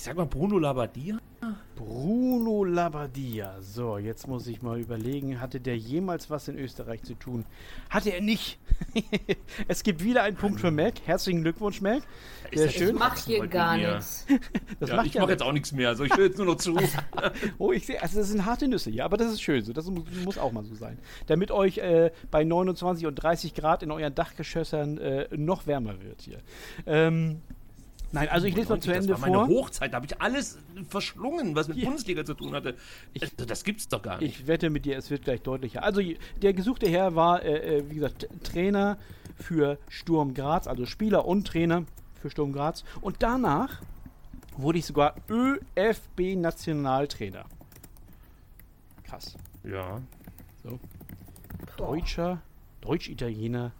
[0.00, 1.18] Ich sag mal Bruno Labbadia.
[1.76, 3.60] Bruno Labbadia.
[3.60, 7.44] So, jetzt muss ich mal überlegen, hatte der jemals was in Österreich zu tun?
[7.90, 8.58] Hatte er nicht.
[9.68, 10.94] es gibt wieder einen Punkt für Mac.
[11.04, 12.02] Herzlichen Glückwunsch, Mac.
[12.50, 12.94] Sehr das- schön.
[12.94, 14.24] Ich mach hier gar nichts.
[14.78, 15.42] Das Ja, macht ich ja mache nichts.
[15.42, 15.88] jetzt auch nichts mehr.
[15.90, 16.78] Also ich höre jetzt nur noch zu.
[17.58, 19.74] Oh, ich sehe, also das sind harte Nüsse, ja, aber das ist schön so.
[19.74, 20.96] Das muss, muss auch mal so sein.
[21.26, 26.22] Damit euch äh, bei 29 und 30 Grad in euren Dachgeschössern äh, noch wärmer wird
[26.22, 26.38] hier.
[26.86, 27.42] Ähm,
[28.12, 29.48] nein, also ich lese mal zu das Ende war meine vor.
[29.48, 32.74] Hochzeit, da habe ich alles verschlungen, was mit Bundesliga zu tun hatte.
[33.20, 34.40] Also, das gibt's doch gar nicht.
[34.40, 35.82] Ich wette mit dir, es wird gleich deutlicher.
[35.82, 36.00] Also
[36.42, 38.98] der gesuchte Herr war, äh, äh, wie gesagt, Trainer
[39.36, 41.84] für Sturm Graz, also Spieler und Trainer
[42.20, 42.84] für Sturm Graz.
[43.00, 43.80] Und danach
[44.56, 47.44] wurde ich sogar ÖFB-Nationaltrainer.
[49.04, 49.36] Krass.
[49.64, 50.00] ja.
[51.76, 52.42] Deutscher,
[52.82, 53.72] Deutsch-Italiener,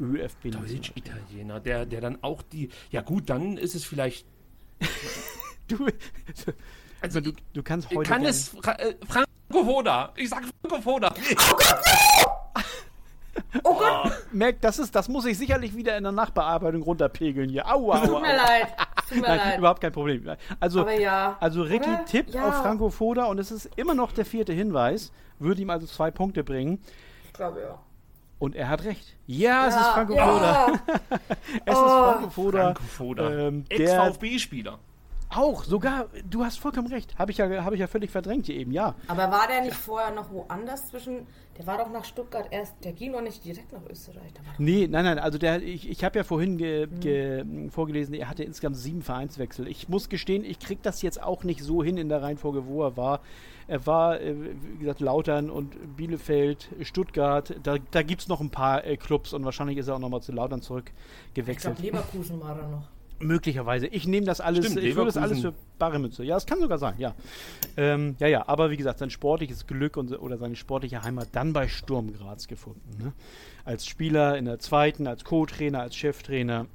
[0.00, 0.76] ÖFB-Nationaltrainer.
[0.76, 2.70] Deutsch-Italiener, der, der dann auch die.
[2.90, 4.26] Ja, gut, dann ist es vielleicht.
[5.68, 5.86] Du,
[7.02, 8.08] also du, du kannst heute.
[8.08, 10.14] kann es Fra äh, Franco Foda?
[10.16, 11.12] Ich sag Franco Foda.
[14.32, 17.66] Merk, das ist, das muss ich sicherlich wieder in der Nachbearbeitung runterpegeln hier.
[17.66, 18.36] Aua, Tut aua, mir aua.
[18.36, 18.68] leid.
[19.08, 19.58] Tut mir Nein, leid.
[19.58, 20.28] überhaupt kein Problem.
[20.60, 21.36] Also, ja.
[21.40, 22.04] also Ricky Oder?
[22.04, 22.48] tippt Ja.
[22.48, 26.10] auf Franco Foda und es ist immer noch der vierte Hinweis, würde ihm also zwei
[26.10, 26.82] Punkte bringen.
[27.26, 27.78] Ich glaube ja.
[28.38, 29.16] Und er hat recht.
[29.26, 30.26] Ja, es ist Ja, Franco ja.
[30.32, 30.66] Foda.
[31.64, 32.12] Es ist Oh.
[32.12, 32.62] Franco Foda.
[32.64, 33.48] Franco Foda.
[33.48, 34.78] Ähm, der Ex-VfB-Spieler.
[35.30, 37.18] auch, sogar, du hast vollkommen recht.
[37.18, 38.94] Habe ich, ja, hab ich ja völlig verdrängt hier eben, ja.
[39.08, 41.26] Aber war der nicht vorher noch woanders zwischen.
[41.58, 42.74] Der war doch nach Stuttgart erst.
[42.84, 44.32] Der ging doch nicht direkt nach Österreich.
[44.58, 47.00] Nee, nein, nein, also der, ich, ich habe ja vorhin ge, Mhm.
[47.00, 49.66] ge, vorgelesen, er hatte insgesamt sieben Vereinswechsel.
[49.66, 52.84] Ich muss gestehen, ich krieg das jetzt auch nicht so hin in der Reihenfolge, wo
[52.84, 53.20] er war.
[53.68, 54.34] Er war, äh,
[54.72, 57.54] wie gesagt, Lautern und Bielefeld, Stuttgart.
[57.62, 60.22] Da, da gibt es noch ein paar äh, Clubs und wahrscheinlich ist er auch nochmal
[60.22, 61.76] zu Lautern ich zurückgewechselt.
[61.76, 62.88] glaube, Leverkusen war da noch.
[63.20, 63.88] Möglicherweise.
[63.88, 66.24] Ich nehme das alles, Stimmt, ich würde das alles für bare Münze.
[66.24, 67.14] Ja, es kann sogar sein, ja.
[67.76, 71.52] Ähm, ja, ja, aber wie gesagt, sein sportliches Glück und, oder seine sportliche Heimat dann
[71.52, 72.88] bei Sturm Graz gefunden.
[73.02, 73.12] Ne?
[73.64, 76.66] Als Spieler in der zweiten, als Co-Trainer, als Cheftrainer.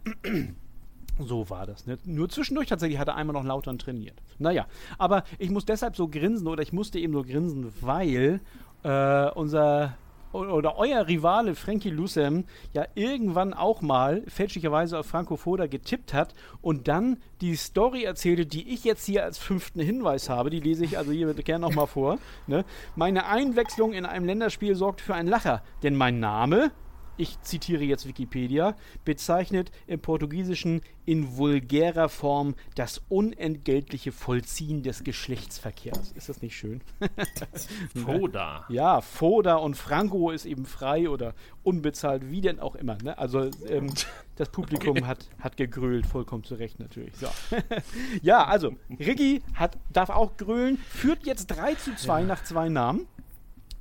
[1.19, 1.85] So war das.
[1.85, 1.97] Ne?
[2.05, 4.15] Nur zwischendurch tatsächlich hat er einmal noch Lautern trainiert.
[4.39, 4.65] Naja,
[4.97, 8.39] aber ich muss deshalb so grinsen oder ich musste eben so grinsen, weil
[8.83, 9.95] äh, unser
[10.33, 16.33] oder euer Rivale Frankie Lucem ja irgendwann auch mal fälschlicherweise auf Franco Foda getippt hat
[16.61, 20.49] und dann die Story erzählte, die ich jetzt hier als fünften Hinweis habe.
[20.49, 22.17] Die lese ich also hier bitte gerne nochmal vor.
[22.47, 22.65] Ne?
[22.95, 26.71] Meine Einwechslung in einem Länderspiel sorgt für einen Lacher, denn mein Name,
[27.17, 36.13] ich zitiere jetzt Wikipedia, bezeichnet im Portugiesischen in vulgärer Form das unentgeltliche Vollziehen des Geschlechtsverkehrs.
[36.13, 36.81] Ist das nicht schön?
[37.95, 38.65] Foda.
[38.69, 42.97] Ja, Foda und Franco ist eben frei oder unbezahlt, wie denn auch immer.
[43.03, 43.17] Ne?
[43.17, 43.93] Also ähm,
[44.35, 47.15] das Publikum hat, hat gegrölt, vollkommen zu Recht natürlich.
[47.17, 47.27] So.
[48.21, 53.07] ja, also Ricky hat, darf auch grölen, führt jetzt 3 zu 2 nach zwei Namen.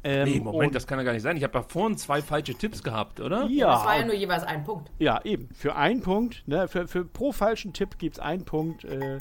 [0.04, 1.36] Ähm, Nee, Moment, das kann ja gar nicht sein.
[1.36, 3.46] Ich habe ja vorhin zwei falsche Tipps gehabt, oder?
[3.46, 4.90] ja, Das war ja nur jeweils ein Punkt.
[4.98, 5.48] Ja, eben.
[5.54, 8.84] Für einen Punkt, ne, für, für pro falschen Tipp gibt es einen Punkt.
[8.84, 9.18] Äh,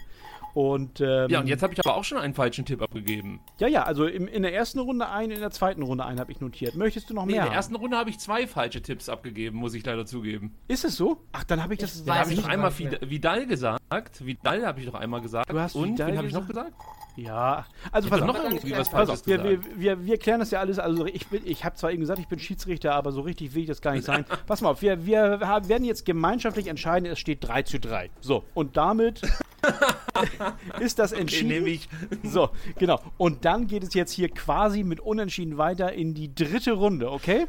[0.53, 3.39] und, ähm, Ja, und jetzt habe ich aber auch schon einen falschen Tipp abgegeben.
[3.59, 6.29] ja, ja, also im, in der ersten Runde einen, in der zweiten Runde einen habe
[6.31, 6.75] ich notiert.
[6.75, 7.41] Möchtest du noch Nee, mehr?
[7.41, 7.55] in der haben?
[7.55, 10.53] ersten Runde habe ich zwei falsche Tipps abgegeben, muss ich leider zugeben.
[10.67, 11.21] Ist es so?
[11.31, 11.95] Ach, dann habe ich das.
[11.99, 14.25] Ich Da weiß habe ich doch einmal Vidal gesagt.
[14.25, 15.49] Vidal habe ich doch einmal gesagt.
[15.49, 16.73] Du hast Und Vidal wen habe ich noch gesagt?
[17.15, 18.28] Ja, also pass auf.
[18.28, 20.80] noch irgendwie was Pass auf, wir, wir, wir, wir klären das ja alles.
[20.80, 23.63] Also ich, bin, ich habe zwar eben gesagt, ich bin Schiedsrichter, aber so richtig will
[23.63, 24.26] ich das gar nicht sein.
[24.47, 28.10] Pass mal auf, wir, wir haben, werden jetzt gemeinschaftlich entscheiden, es steht 3 zu 3.
[28.21, 29.21] So, und damit
[30.80, 31.50] ist das Den entschieden.
[31.50, 31.89] nehme ich.
[32.24, 33.00] So, genau.
[33.17, 37.47] Und dann geht es jetzt hier quasi mit Unentschieden weiter in die dritte Runde, okay?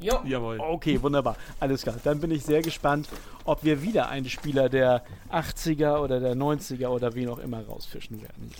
[0.00, 0.20] Jo.
[0.24, 0.58] Jawohl.
[0.58, 1.36] Okay, wunderbar.
[1.60, 1.96] Alles klar.
[2.02, 3.08] Dann bin ich sehr gespannt,
[3.44, 8.20] ob wir wieder einen Spieler der 80er oder der 90er oder wen auch immer rausfischen
[8.20, 8.50] werden.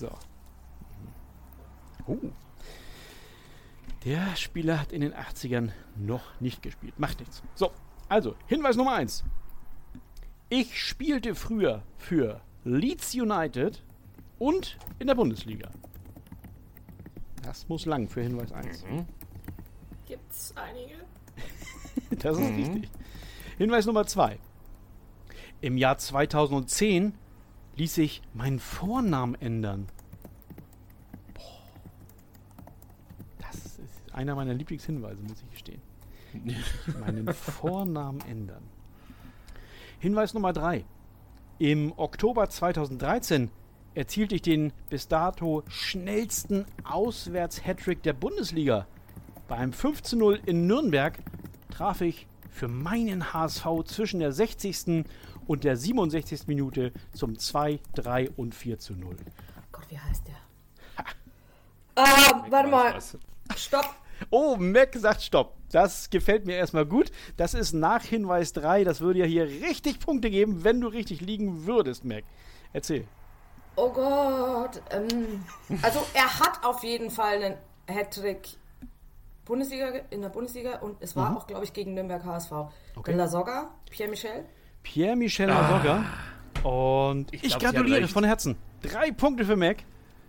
[0.00, 0.08] So.
[2.06, 2.16] Oh.
[4.06, 6.98] Der Spieler hat in den 80ern noch nicht gespielt.
[6.98, 7.42] Macht nichts.
[7.54, 7.70] So,
[8.08, 9.24] also, Hinweis Nummer 1.
[10.48, 13.84] Ich spielte früher für Leeds United
[14.38, 15.68] und in der Bundesliga.
[17.42, 18.86] Das muss lang für Hinweis 1.
[20.06, 20.94] Gibt's einige?
[22.18, 22.88] Das ist richtig.
[23.58, 24.38] Hinweis Nummer zwei.
[25.60, 27.12] Im Jahr 2010
[27.76, 29.86] ließ ich meinen Vornamen ändern.
[31.34, 31.42] Boah.
[33.38, 35.82] Das ist einer meiner Lieblingshinweise, muss ich gestehen.
[37.00, 38.62] meinen Vornamen ändern.
[39.98, 40.84] Hinweis Nummer 3.
[41.58, 43.50] Im Oktober 2013
[43.94, 48.86] erzielte ich den bis dato schnellsten Auswärts-Hattrick der Bundesliga.
[49.48, 51.18] Bei einem 5:0 in Nürnberg
[51.70, 55.04] traf ich für meinen HSV zwischen der 60.
[55.50, 56.46] und der 67.
[56.46, 59.16] Minute zum 2, 3 und 4 zu 0.
[59.72, 60.36] Gott, wie heißt der?
[61.96, 62.94] Ah, warte mal.
[62.94, 63.18] Was?
[63.56, 63.96] Stopp.
[64.30, 65.56] Oh, Mac sagt Stopp.
[65.72, 67.10] Das gefällt mir erstmal gut.
[67.36, 68.84] Das ist nach Hinweis 3.
[68.84, 72.22] Das würde ja hier richtig Punkte geben, wenn du richtig liegen würdest, Mac.
[72.72, 73.08] Erzähl.
[73.74, 74.80] Oh Gott.
[74.92, 75.44] Ähm,
[75.82, 77.56] also er hat auf jeden Fall einen
[77.88, 78.50] Hattrick
[79.44, 82.52] Bundesliga in der Bundesliga und es war auch, glaube ich, gegen Nürnberg HSV.
[82.94, 83.14] Okay.
[83.14, 84.44] La Soga, Pierre Michel.
[84.82, 86.04] Pierre-Michel Lasogga.
[86.62, 88.56] Und ich, Ich glaub, gratuliere von Herzen.
[88.82, 89.78] Drei Punkte für Mac.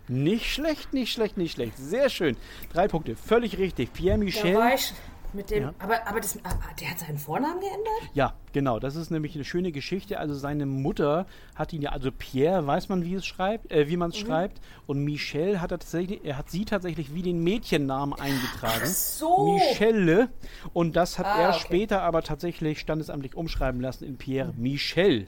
[0.08, 1.76] Nicht schlecht, nicht schlecht, nicht schlecht.
[1.76, 2.36] Sehr schön.
[2.72, 3.16] Drei Punkte.
[3.16, 3.92] Völlig richtig.
[3.92, 4.54] Der Pierre-Michel.
[4.54, 4.92] war ich
[5.34, 5.62] mit dem.
[5.64, 5.74] Ja.
[5.78, 8.10] Aber, aber das, ah, der hat seinen Vornamen geändert?
[8.14, 8.78] Ja, genau.
[8.78, 10.18] Das ist nämlich eine schöne Geschichte.
[10.18, 13.96] Also seine Mutter hat ihn ja, also Pierre weiß man, wie es schreibt, äh, wie
[13.96, 14.60] man es schreibt.
[14.86, 18.86] Und Michel hat er tatsächlich, er hat sie tatsächlich wie den Mädchennamen eingetragen.
[18.86, 19.54] so.
[19.54, 20.28] Michelle.
[20.72, 21.60] Und das hat Ah, er okay.
[21.60, 25.26] später aber tatsächlich standesamtlich umschreiben lassen in Pierre Michel.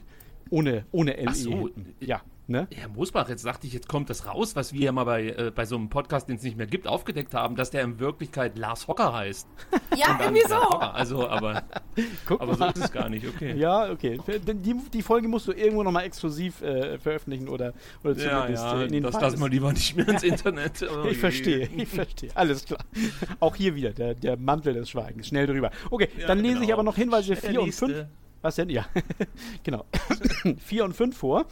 [0.49, 1.25] Ohne, ohne L.
[1.29, 1.69] Ach so.
[1.99, 2.67] Ja, ne?
[2.73, 5.51] Herr Mosbach, jetzt dachte ich, jetzt kommt das raus, was wir ja mal bei, äh,
[5.53, 8.57] bei so einem Podcast, den es nicht mehr gibt, aufgedeckt haben, dass der in Wirklichkeit
[8.57, 9.47] Lars Hocker heißt.
[9.95, 10.55] Ja, irgendwie so.
[10.55, 11.63] Also, aber,
[12.25, 12.71] Guck aber so mal.
[12.71, 13.55] ist es gar nicht, okay.
[13.55, 14.19] Ja, okay.
[14.45, 17.71] Die, die Folge musst du irgendwo nochmal exklusiv äh, veröffentlichen oder,
[18.03, 20.85] oder Ja, zumindest ja, äh, in den das lassen wir lieber nicht mehr ins Internet.
[20.95, 22.29] Oh Ich verstehe, ich verstehe.
[22.35, 22.79] Alles klar.
[23.39, 25.27] Auch hier wieder der, der Mantel des Schweigens.
[25.27, 25.71] Schnell drüber.
[25.89, 26.65] Okay, Ja, dann lese genau.
[26.65, 27.85] ich aber noch Hinweise Der 4 und nächste.
[27.87, 28.07] 5.
[28.41, 28.69] Was denn?
[28.69, 28.85] Ja,
[29.63, 29.85] genau.
[30.65, 31.45] 4 und 5 vor.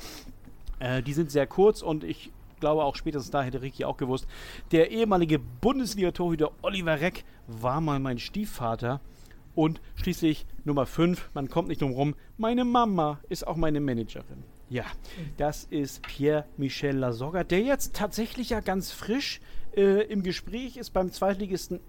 [0.80, 4.28] Äh, die sind sehr kurz und ich glaube auch spätestens da hätte Ricky auch gewusst.
[4.72, 9.02] Der ehemalige Bundesliga-Torhüter Oliver Reck war mal mein Stiefvater.
[9.56, 14.44] Und schließlich Nummer 5, man kommt nicht drum rum, meine Mama ist auch meine Managerin.
[14.70, 14.86] Ja,
[15.38, 19.42] das ist Pierre-Michel Lasogga, der jetzt tatsächlich ja ganz frisch
[19.76, 21.80] äh, im Gespräch ist beim Zweitligisten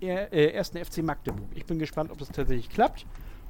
[0.00, 1.48] er, äh, ersten FC Magdeburg.
[1.54, 3.06] Ich bin gespannt, ob das tatsächlich klappt.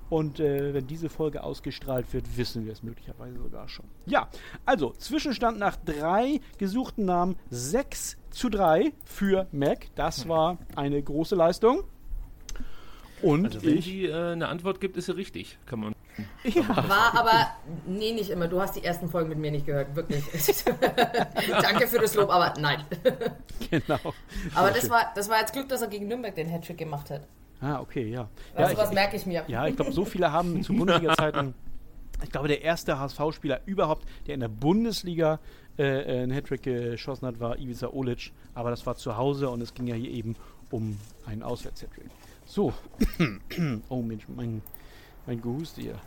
[0.09, 3.87] Und äh, wenn diese Folge ausgestrahlt wird, wissen wir es möglicherweise sogar schon.
[4.07, 4.29] Ja,
[4.65, 9.87] also Zwischenstand nach drei gesuchten Namen 6 zu 3 für Mac.
[9.97, 11.83] Das war eine große Leistung.
[13.23, 13.85] Und Also, wenn ich.
[13.87, 15.59] die äh, eine Antwort gibt, ist sie richtig.
[15.67, 15.95] Kann man.
[16.89, 17.49] War aber,
[17.87, 18.47] nee, nicht immer.
[18.49, 20.25] Du hast die ersten Folgen mit mir nicht gehört, wirklich.
[21.51, 22.85] Danke für das Lob, aber nein.
[23.71, 23.99] Genau.
[24.55, 27.27] Aber das war, das war jetzt Glück, dass er gegen Nürnberg den Hattrick gemacht hat.
[27.61, 28.29] Ah, okay, ja.
[28.55, 29.45] Also ja, was merke ich mir.
[29.49, 31.55] ja, ich glaube, so viele haben zu Bundesliga-Zeiten.
[32.23, 35.39] Ich glaube, der erste HSV-Spieler überhaupt, der in der Bundesliga
[35.79, 38.33] äh, äh, einen Hattrick geschossen hat, war Ivica Olic.
[38.55, 40.37] Aber das war zu Hause und es ging ja hier eben
[40.71, 42.11] um einen Auswärts-Hattrick.
[42.47, 42.73] So.
[43.89, 44.63] oh Mensch, mein,
[45.27, 45.99] mein Gehuste hier.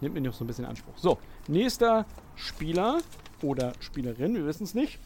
[0.00, 0.96] Nimmt mir noch so ein bisschen Anspruch.
[0.96, 2.98] So, nächster Spieler
[3.42, 4.98] oder Spielerin, wir wissen es nicht.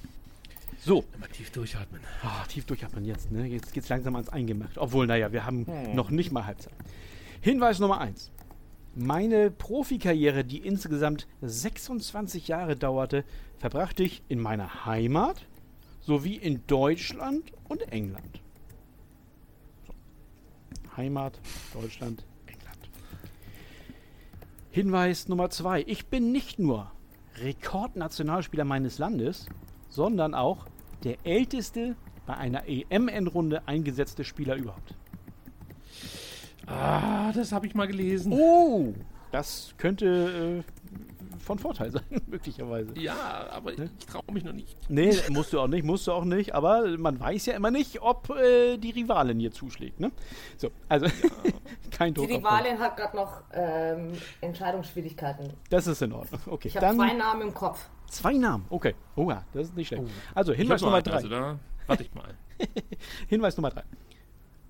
[0.85, 2.01] So, Immer tief durchatmen.
[2.23, 3.47] Ah, tief durchatmen jetzt, ne?
[3.47, 4.79] Jetzt geht's langsam ans Eingemacht.
[4.79, 6.73] Obwohl, naja, wir haben noch nicht mal Halbzeit.
[7.41, 8.31] Hinweis Nummer 1.
[8.95, 13.25] Meine Profikarriere, die insgesamt 26 Jahre dauerte,
[13.59, 15.47] verbrachte ich in meiner Heimat
[16.01, 18.41] sowie in Deutschland und England.
[19.87, 19.95] So.
[20.97, 21.39] Heimat,
[21.75, 22.91] Deutschland, England.
[24.71, 25.85] Hinweis Nummer 2.
[25.87, 26.91] Ich bin nicht nur
[27.37, 29.47] Rekordnationalspieler meines Landes,
[29.89, 30.67] sondern auch
[31.05, 31.97] der älteste
[32.27, 34.95] bei einer EM-Endrunde eingesetzte Spieler überhaupt.
[36.67, 38.33] Ah, das habe ich mal gelesen.
[38.33, 38.93] Oh,
[39.33, 42.93] das könnte äh, von Vorteil sein, möglicherweise.
[42.99, 44.77] Ja, aber ich traue mich noch nicht.
[44.91, 48.03] Nee, musst du auch nicht, musst du auch nicht, aber man weiß ja immer nicht,
[48.03, 50.11] ob äh, die Rivalin hier zuschlägt, ne?
[50.59, 51.07] So, also
[51.91, 52.31] kein Die Druck.
[52.31, 55.55] auf Rivalin hat gerade noch ähm, Entscheidungsschwierigkeiten.
[55.71, 56.41] Das ist in Ordnung.
[56.47, 57.89] Okay, Ich habe zwei Namen im Kopf.
[58.09, 58.65] Zwei Namen.
[58.71, 58.95] Okay.
[59.17, 60.05] Oh ja, das ist nicht schlecht.
[60.35, 61.15] Also Ich Hinweis Nummer drei.
[61.17, 62.35] Also da warte ich mal.
[63.29, 63.83] Hinweis Nummer drei.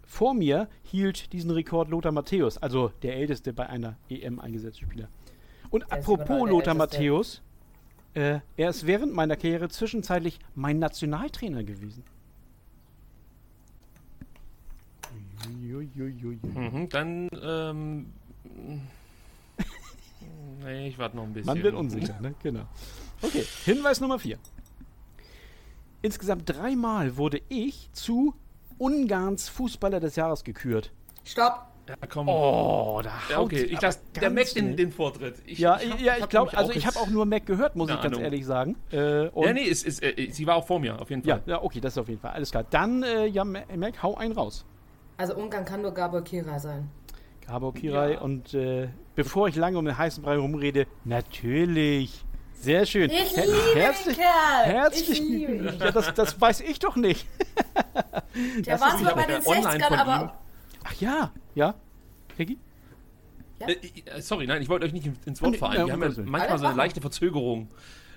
[0.06, 5.08] Vor mir hielt diesen Rekord Lothar Matthäus, also der älteste bei einer EM eingesetzte Spieler.
[5.70, 6.74] Und Der apropos Lothar.
[6.74, 7.42] Matthäus,
[8.14, 12.02] äh, er ist während meiner Karriere zwischenzeitlich mein Nationaltrainer gewesen.
[15.46, 16.38] Uiuiuiui.
[16.42, 18.06] Mhm, dann, ähm.
[20.64, 21.46] Nee, ich warte noch ein bisschen.
[21.54, 22.34] Man wird unsicher, ne?
[22.42, 22.66] Genau.
[23.22, 24.38] Okay, Hinweis Nummer 4.
[26.02, 28.34] Insgesamt dreimal wurde ich zu
[28.78, 30.92] Ungarns Fußballer des Jahres gekürt.
[31.24, 31.64] Stopp.
[31.88, 32.28] Ja, komm.
[32.28, 35.36] Oh, da ja, okay, ich lasse der Mac den, den Vortritt.
[35.46, 37.88] Ich, Ja, hab- ja, ich hab glaube, also ich habe auch nur Mac gehört, muss
[37.88, 38.20] ich ganz Ahnung.
[38.20, 38.76] ehrlich sagen.
[38.92, 41.36] Äh, und Ja, nee, es ist, äh, sie war auch vor mir, auf jeden ja,
[41.36, 41.44] Fall.
[41.46, 42.32] ja, okay, das ist auf jeden Fall.
[42.32, 42.64] Alles klar.
[42.68, 44.66] Dann, äh, ja, Ma- Mac, hau einen raus.
[45.16, 46.90] Also Ungarn kann nur Gabor Kira sein.
[47.46, 52.22] Gabor Kirai und äh, bevor ich lange um den heißen Brei rumrede, natürlich.
[52.60, 53.10] Sehr schön.
[53.10, 54.64] Ich Her- liebe herzlich, den Kerl.
[54.64, 55.10] Herzlich.
[55.10, 55.64] Ich liebe ihn.
[55.78, 57.26] Ja, das, das weiß ich doch nicht.
[58.64, 60.38] Der Das war zwar bei den der Online 60ern, von aber
[60.84, 61.74] Ach ja, ja.
[62.38, 62.58] Ricky?
[63.60, 63.68] Ja?
[63.68, 65.86] Äh, äh, sorry, nein, ich wollte euch nicht ins- Wort Nee, fallen.
[65.86, 67.68] Wir haben ja manchmal so eine leichte Verzögerung.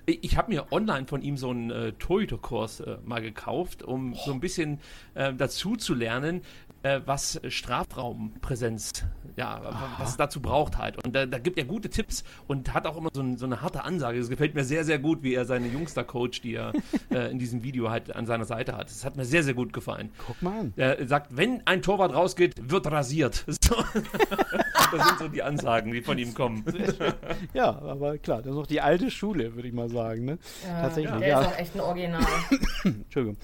[0.06, 4.32] Ich, habe mir online von ihm so einen äh, Torhüterkurs äh, mal gekauft, um so
[4.32, 4.80] ein bisschen
[5.14, 6.42] äh, dazu zu lernen,
[6.82, 9.04] äh, was Strafraumpräsenz,
[9.36, 9.60] ja,
[9.98, 11.02] was es dazu braucht halt.
[11.04, 13.62] Und da, da gibt er gute Tipps und hat auch immer so, ein, so eine
[13.62, 14.18] harte Ansage.
[14.18, 16.72] Es gefällt mir sehr, sehr gut, wie er seine Jungs da coacht, die er
[17.10, 18.88] äh, in diesem Video halt an seiner Seite hat.
[18.88, 20.10] Das hat mir sehr, sehr gut gefallen.
[20.26, 20.72] Guck mal an.
[20.76, 23.44] Er sagt, wenn ein Torwart rausgeht, wird rasiert.
[23.62, 23.76] So.
[23.76, 26.64] das sind so die Ansagen, die von ihm kommen.
[27.54, 30.24] Ja, aber klar, das ist noch die alte Schule, würde ich mal sagen.
[30.24, 30.38] Ne?
[30.64, 31.40] Tatsächlich, der ja.
[31.40, 32.26] ist auch echt ein Original.
[32.84, 33.36] Entschuldigung.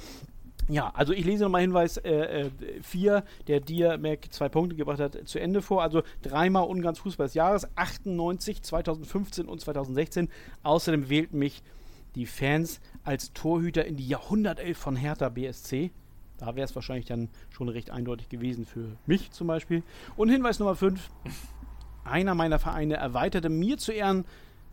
[0.69, 2.01] Ja, also ich lese nochmal Hinweis
[2.83, 5.83] 4, äh, der dir Mac zwei Punkte gebracht hat, zu Ende vor.
[5.83, 10.29] Also dreimal Ungarns Fußball des Jahres, 98, 2015 und 2016.
[10.63, 11.63] Außerdem wählten mich
[12.15, 15.91] die Fans als Torhüter in die Jahrhundertelf von Hertha BSC.
[16.37, 19.83] Da wäre es wahrscheinlich dann schon recht eindeutig gewesen für mich zum Beispiel.
[20.17, 21.09] Und Hinweis Nummer 5.
[22.05, 24.25] Einer meiner Vereine erweiterte mir zu Ehren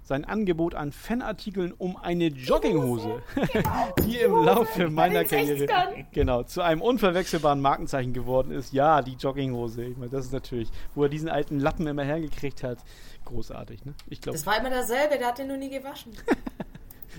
[0.05, 3.21] sein Angebot an Fanartikeln um eine Jogginghose,
[4.05, 6.05] die im Laufe meiner Karriere 60ern.
[6.13, 8.71] genau zu einem unverwechselbaren Markenzeichen geworden ist.
[8.71, 9.83] Ja, die Jogginghose.
[9.83, 12.77] Ich meine, das ist natürlich, wo er diesen alten Lappen immer hergekriegt hat,
[13.25, 13.83] großartig.
[13.83, 13.95] Ne?
[14.07, 16.11] Ich glaube, Das war immer derselbe, der hat den nur nie gewaschen.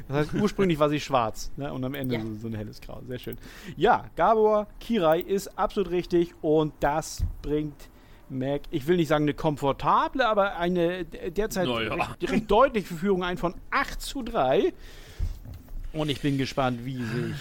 [0.08, 1.72] das heißt, ursprünglich war sie schwarz ne?
[1.72, 2.20] und am Ende Ja.
[2.20, 3.02] so, so ein helles Grau.
[3.08, 3.36] Sehr schön.
[3.76, 7.88] Ja, Gabor Kirai ist absolut richtig und das bringt
[8.28, 11.94] Mac, ich will nicht sagen eine komfortable, aber eine de- derzeit Naja.
[11.94, 14.72] recht, recht deutliche Führung ein von 8 zu 3.
[15.92, 17.34] Und ich bin gespannt, wie sich,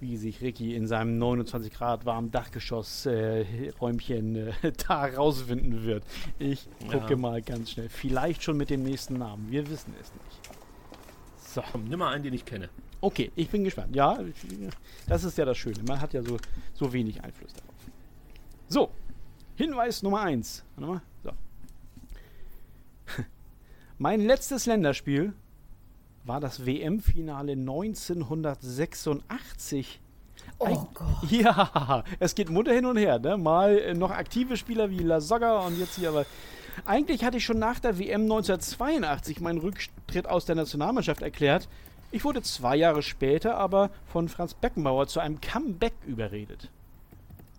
[0.00, 4.52] wie sich Ricky in seinem 29 Grad warmen Dachgeschoss-Räumchen äh,
[4.88, 6.04] da rausfinden wird.
[6.38, 7.16] Ich gucke Ja.
[7.16, 7.88] mal ganz schnell.
[7.88, 9.50] Vielleicht schon mit dem nächsten Namen.
[9.50, 10.50] Wir wissen es nicht.
[11.54, 11.62] So.
[11.88, 12.68] Nimm mal einen, den ich kenne.
[13.00, 13.94] Okay, ich bin gespannt.
[13.96, 14.18] Ja,
[15.06, 15.76] das ist ja das Schöne.
[15.86, 16.36] Man hat ja so,
[16.74, 17.74] so wenig Einfluss darauf.
[18.68, 18.90] So,
[19.56, 20.64] Hinweis Nummer 1.
[20.76, 21.00] Warte mal.
[21.24, 21.30] So.
[23.98, 25.32] Mein letztes Länderspiel
[26.24, 30.00] war das WM-Finale 1986.
[30.58, 31.30] Oh Gott.
[31.30, 33.18] Ja, es geht munter hin und her.
[33.18, 33.38] Ne?
[33.38, 36.26] Mal äh, noch aktive Spieler wie Lasogga und jetzt hier aber.
[36.84, 41.68] Eigentlich hatte ich schon nach der WM 1982 meinen Rücktritt aus der Nationalmannschaft erklärt.
[42.10, 46.70] Ich wurde zwei Jahre später aber von Franz Beckenbauer zu einem Comeback überredet.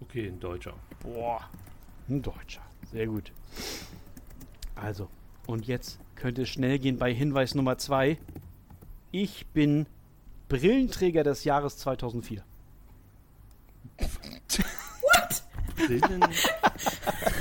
[0.02, 0.74] Okay, ein Deutscher.
[1.02, 1.42] Boah,
[2.10, 2.62] ein Deutscher.
[2.92, 3.32] Sehr gut.
[4.76, 5.10] Also,
[5.46, 8.18] und jetzt könnte es schnell gehen bei Hinweis Nummer zwei.
[9.12, 9.86] Ich bin
[10.50, 12.44] Brillenträger des Jahres 2004.
[15.76, 16.30] Brillenträger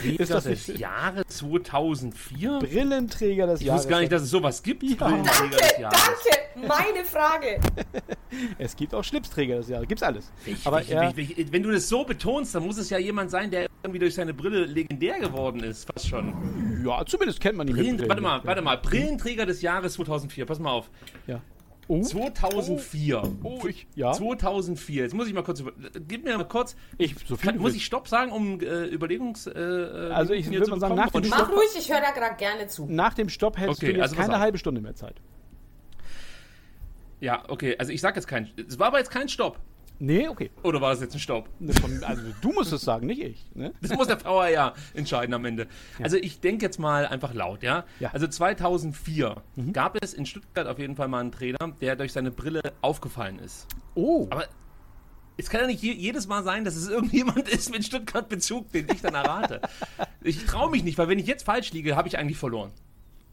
[0.21, 2.59] Ist das des nicht- Jahres 2004?
[2.61, 3.81] Brillenträger des Ich Jahres.
[3.81, 4.83] wusste gar nicht, dass es sowas gibt.
[4.83, 4.95] Ja.
[4.97, 5.99] Brillenträger des Jahres.
[6.55, 7.61] Danke, meine Frage.
[8.59, 9.89] Es gibt auch Schlipsträger des Jahres.
[9.89, 10.31] Gibt's alles.
[10.45, 12.99] Ich, Aber ich, er, ich, ich, wenn du das so betonst, dann muss es ja
[12.99, 15.91] jemand sein, der irgendwie durch seine Brille legendär geworden ist.
[15.91, 16.83] Fast schon.
[16.87, 17.75] ja, zumindest kennt man ihn.
[17.75, 18.09] Brillen, Brillen.
[18.11, 18.77] warte mal, warte mal.
[18.79, 20.45] Brillenträger des Jahres 2004.
[20.47, 20.91] Pass mal auf.
[21.27, 21.41] Ja.
[21.89, 23.23] Oh, 2004.
[23.45, 24.11] oh ich, ja.
[24.13, 25.05] 2004.
[25.05, 25.73] Jetzt muss ich mal kurz über.
[26.09, 26.75] Gib mir mal kurz.
[26.99, 29.47] Ich, so viel Kann, muss ich Stopp sagen, um äh, Überlegungs.
[29.47, 29.53] Äh,
[30.13, 32.67] Also ich würde mal sagen, nach dem Stopp- Mach ruhig, ich höre da gerade gerne
[32.67, 32.87] zu.
[32.87, 35.21] Nach dem Stopp hättest Okay, du jetzt also keine halbe Stunde mehr Zeit.
[37.21, 37.77] Ja, okay.
[37.79, 38.51] Also ich sag jetzt kein.
[38.69, 39.59] Es war aber jetzt kein Stopp.
[39.99, 40.51] Nee, okay.
[40.63, 41.49] Oder war es jetzt ein Stopp?
[42.03, 43.47] Also du musst es sagen, nicht ich.
[43.55, 43.73] Ne?
[43.81, 45.67] Das muss der VAR entscheiden am Ende.
[46.03, 47.85] Also ich denke jetzt mal einfach laut, ja?
[48.01, 48.09] Ja.
[48.09, 48.15] Mhm.
[48.15, 49.37] Also 2004
[49.73, 53.39] gab es in Stuttgart auf jeden Fall mal einen Trainer, der durch seine Brille aufgefallen
[53.39, 53.67] ist.
[53.95, 54.45] Oh, Aber
[55.39, 58.87] es kann ja nicht je, jedes Mal sein, dass es irgendjemand ist mit Stuttgart-Bezug, den
[58.93, 59.61] ich dann errate.
[60.23, 62.71] ich traue mich nicht, weil wenn ich jetzt falsch liege, habe ich eigentlich verloren.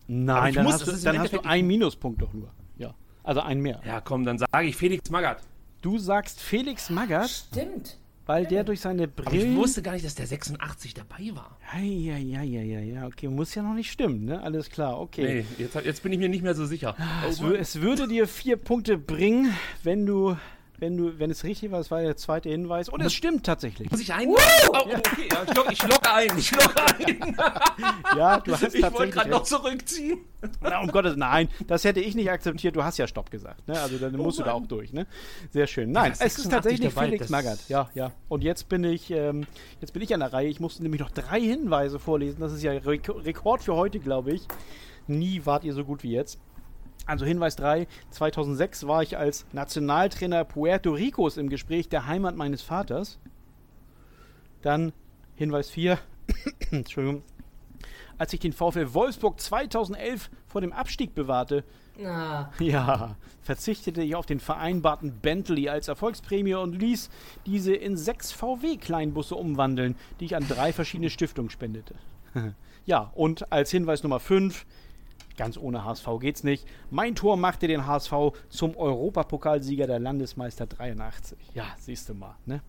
[0.08, 2.52] nein, dann, muss- hast, das du, dann hast du einen Minuspunkt doch nur.
[2.78, 2.93] Ja.
[3.23, 3.82] Also einen mehr.
[3.86, 5.41] Ja, komm, dann sage ich Felix Magath.
[5.83, 7.97] Du sagst Felix Magath, Stimmt.
[8.25, 11.57] weil der durch seine Aber ich wusste gar nicht, dass der 86 dabei war.
[11.77, 13.05] Ja, ja, ja, ja, ja.
[13.05, 14.41] Okay, muss ja noch nicht stimmen, ne?
[14.41, 15.43] Alles klar, okay.
[15.57, 16.95] Nee, jetzt, jetzt bin ich mir nicht mehr so sicher.
[17.27, 20.37] Es, es würde dir vier Punkte bringen, wenn du,
[20.83, 22.89] wenn du, wenn es richtig war, das war der zweite Hinweis.
[22.89, 23.89] Und es stimmt tatsächlich.
[23.89, 24.27] Muss ich ein?
[24.27, 24.35] Oh,
[24.73, 26.37] okay, ja, ich, ich log ein.
[26.37, 27.37] Ich log ein.
[28.17, 30.19] Ja, du hast ich wollte gerade noch zurückziehen.
[30.61, 32.75] Na, um Gottes nein, das hätte ich nicht akzeptiert.
[32.75, 33.67] Du hast ja Stopp gesagt.
[33.67, 33.79] Ne?
[33.79, 34.93] Also dann musst du da auch durch.
[34.93, 35.07] Ne?
[35.51, 35.91] Sehr schön.
[35.91, 37.69] Nein, es ist 86 tatsächlich dabei, Felix Magath.
[37.69, 38.11] Ja, ja.
[38.27, 39.47] Und jetzt bin ich, ähm,
[39.79, 40.47] jetzt bin ich an der Reihe.
[40.47, 42.41] Ich musste nämlich noch drei Hinweise vorlesen.
[42.41, 44.43] Das ist ja Rek Rekord für heute, glaube ich.
[45.07, 46.39] Nie wart ihr so gut wie jetzt.
[47.06, 52.62] Also Hinweis 3, 2006 war ich als Nationaltrainer Puerto Ricos im Gespräch der Heimat meines
[52.62, 53.19] Vaters.
[54.62, 54.93] Dann
[55.36, 55.99] Hinweis 4,
[56.71, 57.23] Entschuldigung,
[58.17, 61.65] als ich den VfL Wolfsburg 2011 vor dem Abstieg bewahrte,
[61.97, 67.10] Na, ja, verzichtete ich auf den vereinbarten Bentley als Erfolgsprämie und ließ
[67.45, 71.95] diese in sechs VW-Kleinbusse umwandeln, die ich an drei verschiedene Stiftungen spendete.
[72.86, 74.65] ja, und als Hinweis Nummer 5,
[75.37, 78.13] ganz ohne HSV geht's nicht, mein Tor machte den HSV
[78.49, 81.37] zum Europapokalsieger der Landesmeister 83.
[81.53, 82.61] Ja, siehst du mal, ne?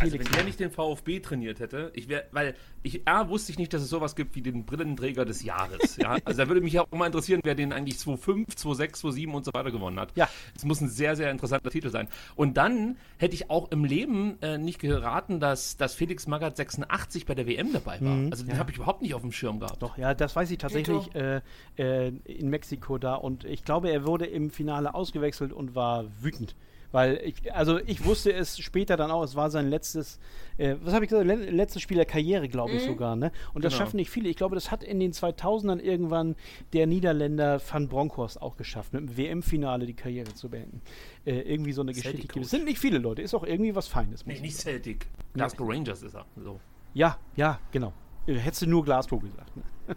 [0.00, 3.52] Also Felix wenn er nicht den VfB trainiert hätte, ich wäre, weil ich A, wusste
[3.52, 5.96] ich nicht, dass es sowas gibt wie den Brillenträger des Jahres.
[5.96, 6.18] Ja?
[6.24, 9.52] Also da würde mich auch mal interessieren, wer den eigentlich 2.5, 2.6, 2.7 und so
[9.52, 10.12] weiter gewonnen hat.
[10.16, 10.28] Ja.
[10.56, 12.08] Es muss ein sehr, sehr interessanter Titel sein.
[12.34, 17.26] Und dann hätte ich auch im Leben äh, nicht geraten, dass, dass Felix Magath 86
[17.26, 18.16] bei der WM dabei war.
[18.30, 19.82] also den habe ich überhaupt nicht auf dem Schirm gehabt.
[19.82, 21.40] Doch, ja, das weiß ich tatsächlich äh,
[21.76, 23.14] äh, in Mexiko da.
[23.14, 26.54] Und ich glaube, er wurde im Finale ausgewechselt und war wütend.
[26.94, 30.20] Weil ich, also ich wusste es später dann auch, es war sein letztes,
[30.58, 33.32] äh, was habe ich gesagt, le letztes Spiel der Karriere, glaube ich sogar, ne?
[33.52, 33.84] Und das Genau.
[33.84, 34.28] schaffen nicht viele.
[34.28, 36.36] Ich glaube, das hat in den 2000ern irgendwann
[36.72, 40.82] der Niederländer Van Bronckhorst auch geschafft, mit dem WM-Finale die Karriere zu beenden.
[41.24, 42.10] Äh, irgendwie so eine Geschichte.
[42.12, 42.50] Celtic gibt es.
[42.52, 44.24] Sind nicht viele Leute, ist auch irgendwie was Feines.
[44.24, 44.74] Nee, ich nicht sagen.
[44.76, 45.08] Celtic.
[45.32, 46.26] Glasgow Rangers ist er.
[46.36, 46.60] So.
[46.92, 47.92] Ja, ja, genau.
[48.28, 49.56] Äh, Hättest du nur Glasgow gesagt.
[49.56, 49.62] Ne?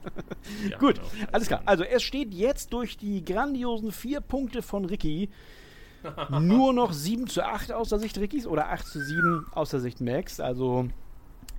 [0.72, 1.08] Ja, Gut, genau.
[1.32, 1.62] alles klar.
[1.66, 5.30] Also es steht jetzt durch die grandiosen vier Punkte von Ricky
[6.40, 9.80] nur noch 7 zu 8 aus der Sicht Rickys oder 8 zu 7 aus der
[9.80, 10.40] Sicht Max.
[10.40, 10.88] Also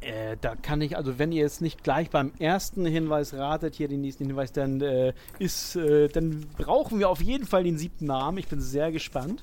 [0.00, 3.88] äh, da kann ich, also wenn ihr jetzt nicht gleich beim ersten Hinweis ratet, hier
[3.88, 8.06] den nächsten Hinweis, dann äh, ist, äh, dann brauchen wir auf jeden Fall den siebten
[8.06, 8.38] Namen.
[8.38, 9.42] Ich bin sehr gespannt.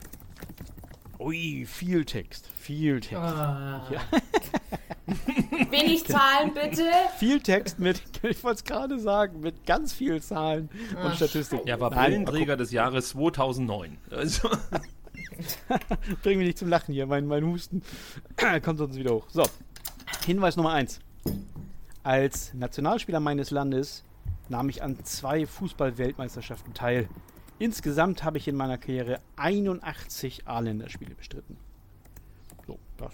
[1.21, 3.15] Ui, viel Text, viel Text.
[3.15, 3.85] Ah.
[5.69, 6.89] wenig Zahlen bitte.
[7.19, 10.69] Viel Text mit, ich wollte es gerade sagen, mit ganz vielen Zahlen
[11.03, 11.67] und Statistiken.
[11.67, 13.99] Er war Brillenträger des Jahres 2009.
[14.09, 14.49] Also,
[16.23, 17.83] Bring mich nicht zum Lachen hier, mein, mein Husten
[18.63, 19.27] kommt sonst wieder hoch.
[19.29, 19.43] So,
[20.25, 21.01] Hinweis Nummer eins.
[22.01, 24.03] Als Nationalspieler meines Landes
[24.49, 27.07] nahm ich an zwei Fußball-Weltmeisterschaften teil.
[27.61, 31.57] Insgesamt habe ich in meiner Karriere 81 A-Länderspiele bestritten.
[32.65, 33.13] So, das.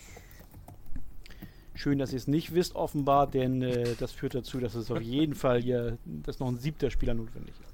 [1.76, 5.02] Schön, dass ihr es nicht wisst, offenbar, denn äh, das führt dazu, dass es auf
[5.02, 7.74] jeden Fall hier, dass noch ein siebter Spieler notwendig ist.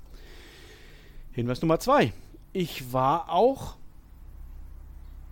[1.34, 2.12] Hinweis Nummer zwei.
[2.54, 3.78] Ich war auch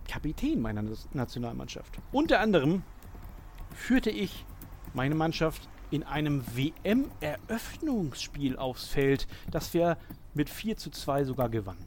[0.06, 1.98] Kapitän meiner Nationalmannschaft.
[2.12, 2.84] Unter anderem
[3.74, 4.46] führte ich
[4.94, 9.98] meine Mannschaft in einem WM-Eröffnungsspiel aufs Feld, das wir
[10.34, 11.86] mit 4 zu 2 sogar gewannen.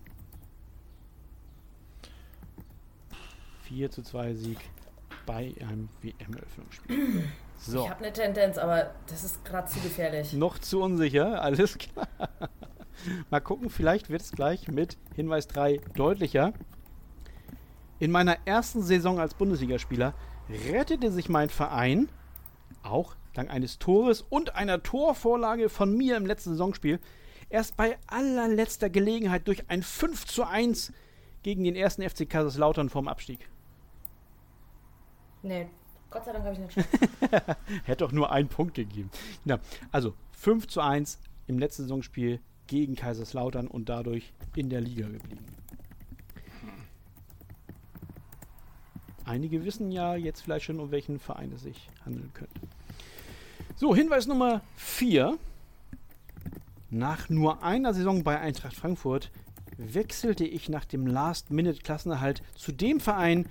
[3.63, 4.59] 4 zu 2 Sieg
[5.25, 7.23] bei einem WM-Eröffnungsspiel.
[7.57, 10.33] So, Ich habe eine Tendenz, aber das ist gerade zu gefährlich.
[10.33, 12.07] noch zu unsicher, alles klar.
[13.31, 16.53] Mal gucken, vielleicht wird es gleich mit Hinweis 3 deutlicher.
[17.97, 20.13] In meiner ersten Saison als Bundesligaspieler
[20.69, 22.07] rettete sich mein Verein,
[22.83, 26.99] auch dank eines Tores und einer Torvorlage von mir im letzten Saisonspiel,
[27.49, 30.93] erst bei allerletzter Gelegenheit durch ein 5 zu 1
[31.43, 33.47] gegen den ersten FC Kaiserslautern vom Abstieg.
[35.43, 35.67] Nee,
[36.09, 36.83] Gott sei Dank habe ich nicht schon.
[37.83, 39.11] Hätte doch nur einen Punkt gegeben.
[39.45, 39.59] Ja,
[39.91, 45.45] also 5 zu 1 im letzten Saisonspiel gegen Kaiserslautern und dadurch in der Liga geblieben.
[49.25, 52.61] Einige wissen ja jetzt vielleicht schon, um welchen Verein es sich handeln könnte.
[53.77, 55.37] So, Hinweis Nummer 4.
[56.91, 59.31] Nach nur einer Saison bei Eintracht Frankfurt
[59.77, 63.49] wechselte ich nach dem Last-Minute-Klassenerhalt zu dem Verein,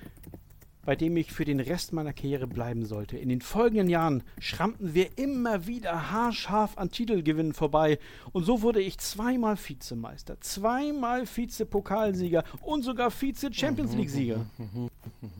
[0.84, 3.16] bei dem ich für den Rest meiner Karriere bleiben sollte.
[3.16, 7.98] In den folgenden Jahren schrammten wir immer wieder haarscharf an Titelgewinnen vorbei
[8.32, 14.44] und so wurde ich zweimal Vizemeister, zweimal Vize-Pokalsieger und sogar Vize-Champions League-Sieger.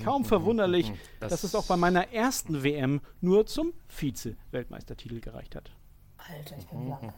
[0.03, 5.70] Kaum verwunderlich, Das- dass es auch bei meiner ersten WM nur zum Vize-Weltmeistertitel gereicht hat.
[6.16, 7.12] Alter, ich bin blank.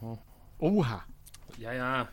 [0.59, 1.03] Oha.
[1.59, 2.07] Ja, ja.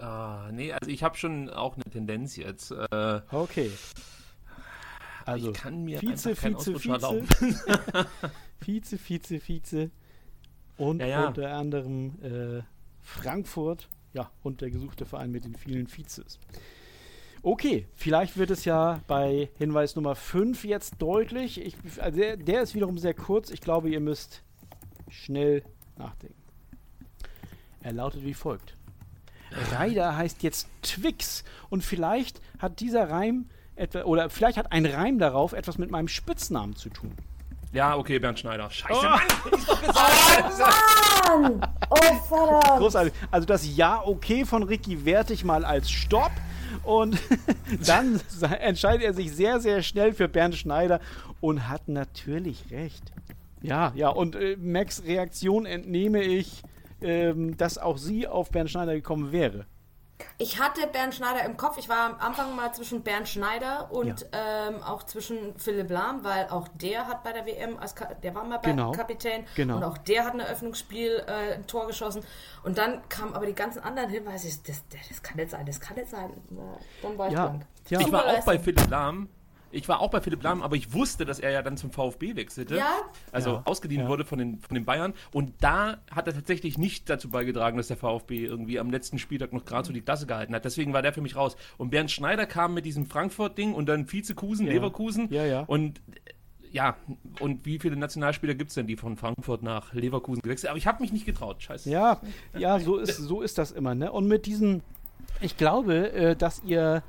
[0.00, 2.72] Uh, nee, also ich habe schon auch eine Tendenz jetzt.
[2.72, 3.70] Äh, okay.
[5.26, 6.92] Also, ich kann mir Vize, Vize, Vize.
[6.92, 7.28] erlauben.
[8.60, 9.90] Vize, Vize, Vize.
[10.78, 11.26] Und ja, ja.
[11.28, 12.62] unter anderem äh,
[13.00, 13.88] Frankfurt.
[14.12, 16.38] Ja, und der gesuchte Verein mit den vielen Vizes.
[17.42, 21.60] Okay, vielleicht wird es ja bei Hinweis Nummer 5 jetzt deutlich.
[21.60, 23.50] Ich, also der, der ist wiederum sehr kurz.
[23.50, 24.42] Ich glaube, ihr müsst
[25.10, 25.62] schnell
[25.98, 26.42] nachdenken.
[27.82, 28.76] Er lautet wie folgt.
[29.72, 33.46] Reider heißt jetzt Twix und vielleicht hat dieser Reim
[33.76, 37.12] etwa, oder vielleicht hat ein Reim darauf etwas mit meinem Spitznamen zu tun.
[37.72, 38.70] Ja, okay, Bernd Schneider.
[38.70, 39.08] Scheiße, Oh.
[39.08, 39.20] Mann!
[39.58, 40.74] Ich doch gesagt.
[41.28, 41.60] Mann!
[41.90, 41.96] Oh,
[42.28, 42.78] verdammt!
[42.78, 43.12] Großartig.
[43.30, 46.30] Also das Ja okay von Ricky werte ich mal als Stopp.
[46.84, 47.18] Und
[47.86, 48.20] dann
[48.60, 51.00] entscheidet er sich sehr, sehr schnell für Bernd Schneider
[51.40, 53.12] und hat natürlich recht.
[53.62, 56.62] Ja, ja, und äh, Max Reaktion entnehme ich,
[57.00, 59.66] ähm, dass auch sie auf Bernd Schneider gekommen wäre.
[60.38, 61.76] Ich hatte Bernd Schneider im Kopf.
[61.78, 66.48] Ich war am Anfang mal zwischen Bernd Schneider und ähm, auch zwischen Philipp Lahm, weil
[66.48, 68.92] auch der hat bei der WM, als Ka der war mal bei Genau.
[68.92, 69.76] Kapitän Genau.
[69.76, 72.22] und auch der hat ein Eröffnungsspiel äh, ein Tor geschossen.
[72.64, 74.48] Und dann kamen aber die ganzen anderen Hinweise.
[74.48, 76.30] ich- Das, das, das kann nicht sein, das kann nicht sein.
[76.50, 76.62] Na,
[77.02, 77.66] dann war ich Ja, blank.
[77.88, 78.00] ja.
[78.00, 78.58] Ich war auch bei.
[78.58, 79.28] Philipp Lahm.
[79.76, 82.34] Ich war auch bei Philipp Lahm, aber ich wusste, dass er ja dann zum VfB
[82.36, 82.76] wechselte.
[82.76, 82.90] Ja.
[83.32, 83.62] Also Ja.
[83.64, 84.08] ausgeliehen Ja.
[84.08, 85.14] wurde von den, von den Bayern.
[85.32, 89.52] Und da hat er tatsächlich nicht dazu beigetragen, dass der VfB irgendwie am letzten Spieltag
[89.52, 90.64] noch gerade so die Klasse gehalten hat.
[90.64, 91.56] Deswegen war der für mich raus.
[91.76, 94.72] Und Bernd Schneider kam mit diesem Frankfurt-Ding und dann Vizekusen, Ja.
[94.72, 95.28] Leverkusen.
[95.32, 95.60] Ja, ja.
[95.60, 96.00] Und
[96.72, 96.96] ja,
[97.40, 100.86] und wie viele Nationalspieler gibt es denn, die von Frankfurt nach Leverkusen gewechselt Aber ich
[100.86, 101.62] habe mich nicht getraut.
[101.62, 101.88] Scheiße.
[101.88, 102.20] Ja,
[102.58, 104.12] ja, so ist, so ist das immer, ne?
[104.12, 104.82] Und mit diesen,
[105.40, 107.02] ich glaube, äh, dass ihr,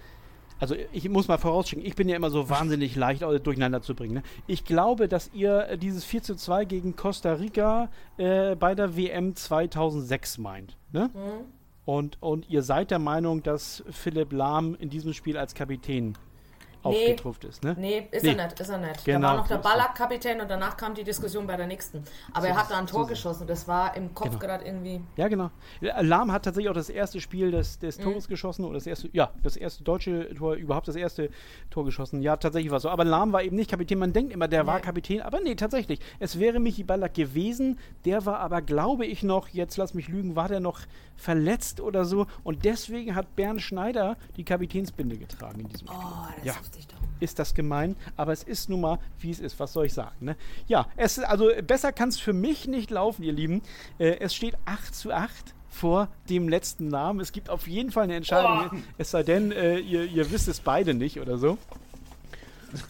[0.59, 4.15] also ich muss mal vorausschicken, ich bin ja immer so wahnsinnig leicht durcheinander zu bringen.
[4.15, 4.23] Ne?
[4.47, 8.97] Ich glaube, dass ihr äh, dieses 4 zu 2 gegen Costa Rica äh, bei der
[8.97, 10.77] WM 2006 meint.
[10.91, 11.09] Ne?
[11.85, 16.17] Und, und ihr seid der Meinung, dass Philipp Lahm in diesem Spiel als Kapitän
[16.83, 17.75] aufgetrumpft ist, ne?
[17.77, 18.35] Nee, ist Nee.
[18.35, 19.05] er nicht, ist er nicht.
[19.05, 19.69] Genau, da war noch so der ist er.
[19.71, 22.03] Ballack-Kapitän und danach kam die Diskussion bei der nächsten.
[22.33, 23.47] Aber er hat da ein Tor geschossen.
[23.47, 24.39] Das war im Kopf Genau.
[24.39, 25.01] gerade irgendwie.
[25.15, 25.49] Ja, genau.
[26.01, 27.81] Lahm hat tatsächlich auch das erste Spiel des, Mhm.
[27.85, 31.29] des Tores geschossen oder das erste, ja, das erste deutsche Tor, überhaupt das erste
[31.69, 32.21] Tor geschossen.
[32.21, 32.89] Ja, tatsächlich war es so.
[32.89, 33.99] Aber Lahm war eben nicht Kapitän.
[33.99, 34.81] Man denkt immer, der war Nee.
[34.81, 35.99] Kapitän, aber nee, tatsächlich.
[36.19, 37.79] Es wäre Michi Ballack gewesen.
[38.05, 40.79] Der war aber, glaube ich, noch, jetzt lass mich lügen, war der noch
[41.15, 42.27] verletzt oder so.
[42.43, 45.99] Und deswegen hat Bernd Schneider die Kapitänsbinde getragen in diesem Spiel.
[45.99, 46.59] Oh, das Ja.
[46.59, 46.97] wusste ich doch.
[47.19, 49.59] Ist das gemein, aber es ist nun mal, wie es ist.
[49.59, 50.15] Was soll ich sagen?
[50.19, 50.35] Ne?
[50.67, 53.61] Ja, es, also besser kann es für mich nicht laufen, ihr Lieben.
[53.97, 57.19] Äh, es steht 8 zu 8 vor dem letzten Namen.
[57.19, 58.83] Es gibt auf jeden Fall eine Entscheidung.
[58.97, 61.57] Es sei denn, äh, ihr, ihr wisst es beide nicht oder so.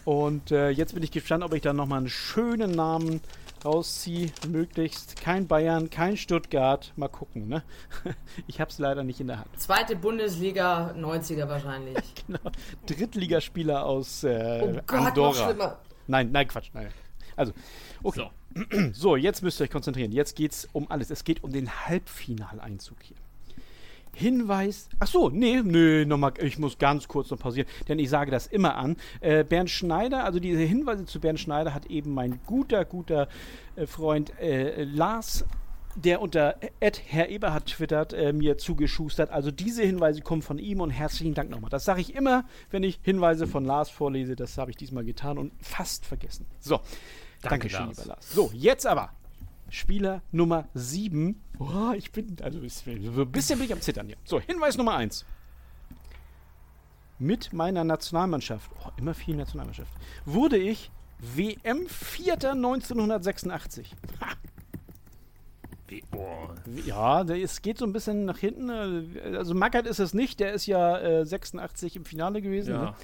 [0.04, 3.20] Und äh, jetzt bin ich gespannt, ob ich da nochmal einen schönen Namen
[3.64, 4.30] rausziehe.
[4.48, 6.92] Möglichst kein Bayern, kein Stuttgart.
[6.96, 7.62] Mal gucken, ne?
[8.46, 9.48] Ich habe es leider nicht in der Hand.
[9.58, 11.98] Zweite Bundesliga, 90er wahrscheinlich.
[12.26, 12.40] Genau.
[12.86, 15.44] Drittligaspieler aus äh, Oh Gott, noch Andorra.
[15.44, 15.78] schlimmer.
[16.06, 16.68] Nein, nein, Quatsch.
[16.74, 16.88] Nein.
[17.36, 17.52] Also,
[18.02, 18.20] okay.
[18.20, 18.30] So.
[18.92, 20.10] So, jetzt müsst ihr euch konzentrieren.
[20.12, 21.10] Jetzt geht es um alles.
[21.10, 23.16] Es geht um den Halbfinaleinzug hier.
[24.14, 24.88] Hinweis.
[24.98, 28.46] Ach so, nee, nee, nochmal, ich muss ganz kurz noch pausieren, denn ich sage das
[28.46, 28.96] immer an.
[29.20, 33.28] Äh, Bernd Schneider, also diese Hinweise zu Bernd Schneider hat eben mein guter, guter
[33.76, 35.44] äh, Freund äh, Lars,
[35.94, 39.30] der unter Ed Herr Eberhard twittert, äh, mir zugeschustert.
[39.30, 41.70] Also diese Hinweise kommen von ihm und herzlichen Dank nochmal.
[41.70, 44.36] Das sage ich immer, wenn ich Hinweise von Lars vorlese.
[44.36, 46.46] Das habe ich diesmal getan und fast vergessen.
[46.60, 46.76] So,
[47.42, 47.96] Danke, Dankeschön, Lars.
[47.98, 48.32] lieber Lars.
[48.32, 49.10] So, jetzt aber.
[49.70, 51.40] Spieler Nummer 7.
[51.58, 54.16] Oh, ich bin, also ein bisschen bin ich am Zittern hier.
[54.24, 55.24] So, Hinweis Nummer 1.
[57.18, 59.92] Mit meiner Nationalmannschaft, oh, immer viel Nationalmannschaft,
[60.24, 63.94] wurde ich WM Vierter 1986.
[64.20, 64.28] Ha,
[66.14, 66.48] Oh.
[66.84, 68.70] ja, es geht so ein bisschen nach hinten.
[69.34, 72.74] Also Mackert ist es nicht, der ist ja äh, 86 im Finale gewesen.
[72.74, 72.82] Ja.
[72.82, 72.94] Ne?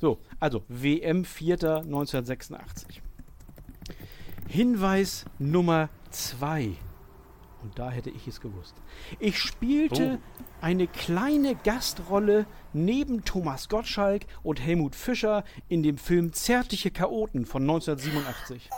[0.00, 3.00] So, also WM Vierter 1986.
[4.48, 6.76] Hinweis Nummer 2.
[7.62, 8.74] Und da hätte ich es gewusst.
[9.20, 10.44] Ich spielte Oh.
[10.60, 17.62] eine kleine Gastrolle neben Thomas Gottschalk und Helmut Fischer in dem Film Zärtliche Chaoten von
[17.62, 18.68] 1987.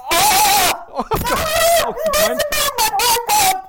[0.96, 1.46] Oh Gott,
[1.88, 1.94] oh,
[2.28, 2.38] mein,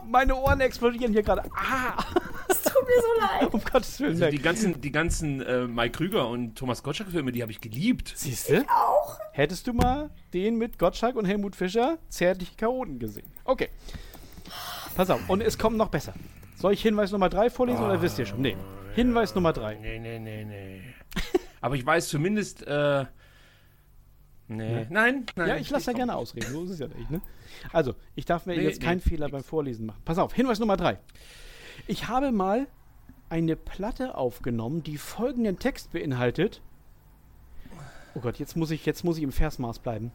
[0.08, 1.44] meine Ohren explodieren hier gerade.
[1.56, 2.04] Ah,
[2.48, 3.54] Es tut mir so leid.
[3.54, 4.14] um Gottes Willen.
[4.22, 8.14] Also die ganzen, die ganzen äh, Mike Krüger und Thomas Gottschalk-Filme, die habe ich geliebt.
[8.16, 8.62] Siehst du?
[8.70, 9.20] Auch.
[9.32, 13.28] Hättest du mal den mit Gottschalk und Helmut Fischer Zärtliche Chaoten gesehen.
[13.44, 13.70] Okay.
[14.96, 16.14] Pass auf, und es kommt noch besser.
[16.58, 18.42] Soll ich Hinweis Nummer 3 vorlesen oder wisst ihr schon?
[18.42, 18.56] Nee.
[18.96, 19.76] Hinweis Nummer 3.
[19.76, 20.82] Nee, nee, nee, nee.
[21.60, 23.06] Aber ich weiß zumindest, äh,
[24.48, 24.86] Nee.
[24.92, 25.48] Nein, nein.
[25.50, 27.10] Ja, ich lasse ja gerne ausreden, so ist es ja nicht.
[27.10, 27.20] Ne?
[27.72, 29.32] Also, ich darf mir Nee, jetzt keinen nee, Fehler nix.
[29.34, 30.02] beim Vorlesen machen.
[30.06, 31.00] Pass auf, Hinweis Nummer drei.
[31.88, 32.68] Ich habe mal
[33.30, 36.62] eine Platte aufgenommen, die folgenden Text beinhaltet.
[38.14, 40.12] Oh Gott, jetzt muss ich, jetzt muss ich im Versmaß bleiben.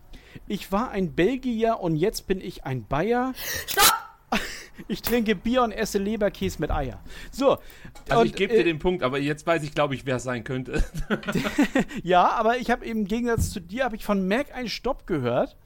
[0.47, 3.35] Ich war ein Belgier und jetzt bin ich ein Bayer.
[3.67, 3.85] Stopp!
[4.89, 7.03] Ich trinke Bier und esse Leberkäse mit Eier.
[7.31, 7.59] So.
[8.09, 10.17] Also und, ich gebe äh, dir den Punkt, aber jetzt weiß ich, glaube ich, wer
[10.17, 10.83] es sein könnte.
[12.03, 15.59] Ja, aber ich habe im Gegensatz zu dir habe ich von Mac einen Stopp gehört.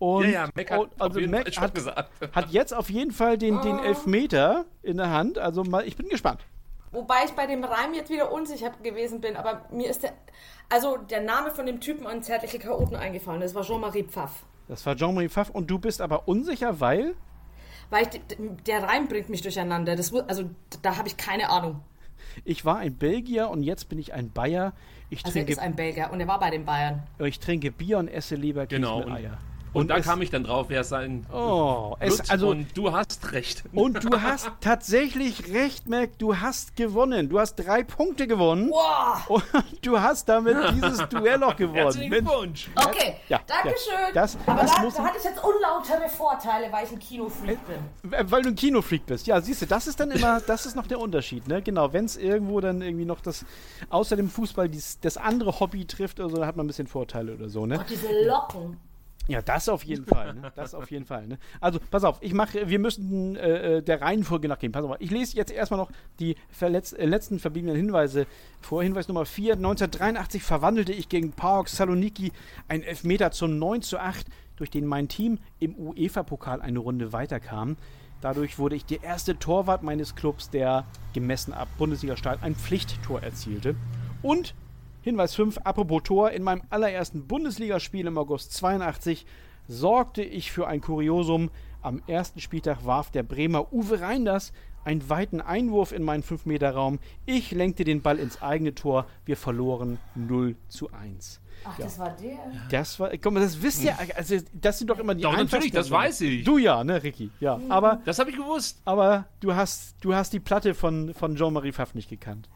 [0.00, 2.10] Und, ja, ja, Mac hat und, also Mac hat, gesagt.
[2.34, 5.38] hat jetzt auf jeden Fall den, den Elfmeter in der Hand.
[5.38, 6.40] Also mal, ich bin gespannt.
[6.90, 10.12] Wobei ich bei dem Reim jetzt wieder unsicher gewesen bin, aber mir ist der,
[10.70, 13.40] also der Name von dem Typen an zärtliche Chaoten eingefallen.
[13.40, 14.44] Das war Jean-Marie Pfaff.
[14.66, 17.14] Das war Jean-Marie Pfaff und du bist aber unsicher, weil
[17.90, 18.20] Weil ich,
[18.66, 19.94] der Reim bringt mich durcheinander.
[19.96, 20.48] Das, also
[20.82, 21.80] da habe ich keine Ahnung.
[22.44, 24.72] ich war ein Belgier und jetzt bin ich ein Bayer.
[25.10, 27.02] Ich Also er trinke, ist ein Belgier und er war bei den Bayern.
[27.18, 29.12] ich trinke Bier und esse Leberkäse Genau, mit und-
[29.72, 33.32] Und, da kam ich dann drauf, wer es sein Oh, es, also und du hast
[33.32, 33.62] recht.
[33.72, 36.18] und du hast tatsächlich recht, Mac.
[36.18, 37.28] Du hast gewonnen.
[37.28, 38.70] Du hast drei Punkte gewonnen.
[38.70, 39.22] Boah!
[39.28, 39.44] Und
[39.82, 41.76] du hast damit dieses Duell auch gewonnen.
[41.76, 42.10] Herzlichen.
[42.10, 42.68] Glückwunsch.
[42.74, 43.92] Okay, Ja, Dankeschön.
[44.08, 44.12] ja.
[44.12, 47.58] Das- aber das da, muss- da hatte ich jetzt unlautere Vorteile, weil ich ein Kinofreak
[47.66, 48.12] bin.
[48.12, 49.26] Äh, Weil du ein Kinofreak bist.
[49.26, 51.62] Ja, siehst du, das ist dann immer, das ist noch der Unterschied, ne?
[51.62, 53.44] Genau, wenn es irgendwo dann irgendwie noch das,
[53.88, 56.86] außer dem Fußball, dies, das andere Hobby trifft oder so, dann hat man ein bisschen
[56.88, 57.76] Vorteile oder so, ne?
[57.76, 58.78] Gott, diese Locken.
[59.28, 60.52] Ja, das auf jeden Fall, ne?
[60.56, 61.38] Das auf jeden Fall, ne?
[61.60, 64.72] Also, pass auf, ich mache, wir müssen äh, äh, der Reihenfolge nachgehen.
[64.72, 68.26] Pass auf, ich lese jetzt erstmal noch die verletz, äh, letzten verbliebenen Hinweise
[68.60, 68.82] vor.
[68.82, 69.54] Hinweis Nummer 4.
[69.54, 72.32] 1983 verwandelte ich gegen PAOK Saloniki
[72.66, 77.76] einen Elfmeter zum 9 zu 8, durch den mein Team im UEFA-Pokal eine Runde weiterkam.
[78.20, 83.76] Dadurch wurde ich der erste Torwart meines Clubs, der gemessen ab Bundesliga-Start ein Pflichttor erzielte.
[84.22, 84.54] Und
[85.02, 89.24] Hinweis 5, apropos Tor, in meinem allerersten Bundesligaspiel im August 82
[89.66, 91.50] sorgte ich für ein Kuriosum.
[91.80, 94.52] Am ersten Spieltag warf der Bremer Uwe Reinders
[94.84, 96.98] einen weiten Einwurf in meinen 5-Meter-Raum.
[97.24, 99.06] Ich lenkte den Ball ins eigene Tor.
[99.24, 101.40] Wir verloren 0 zu 1.
[101.64, 102.38] Ach, das war der.
[102.70, 105.90] Das war, komm, das wisst ihr, also das sind doch immer die Doch, natürlich, das
[105.90, 106.44] weiß ich.
[106.44, 107.30] Du ja, ne, Ricky?
[107.40, 108.80] Ja, aber, Das habe ich gewusst.
[108.84, 112.48] aber du hast, du hast die Platte von, von Jean-Marie Pfaff nicht gekannt.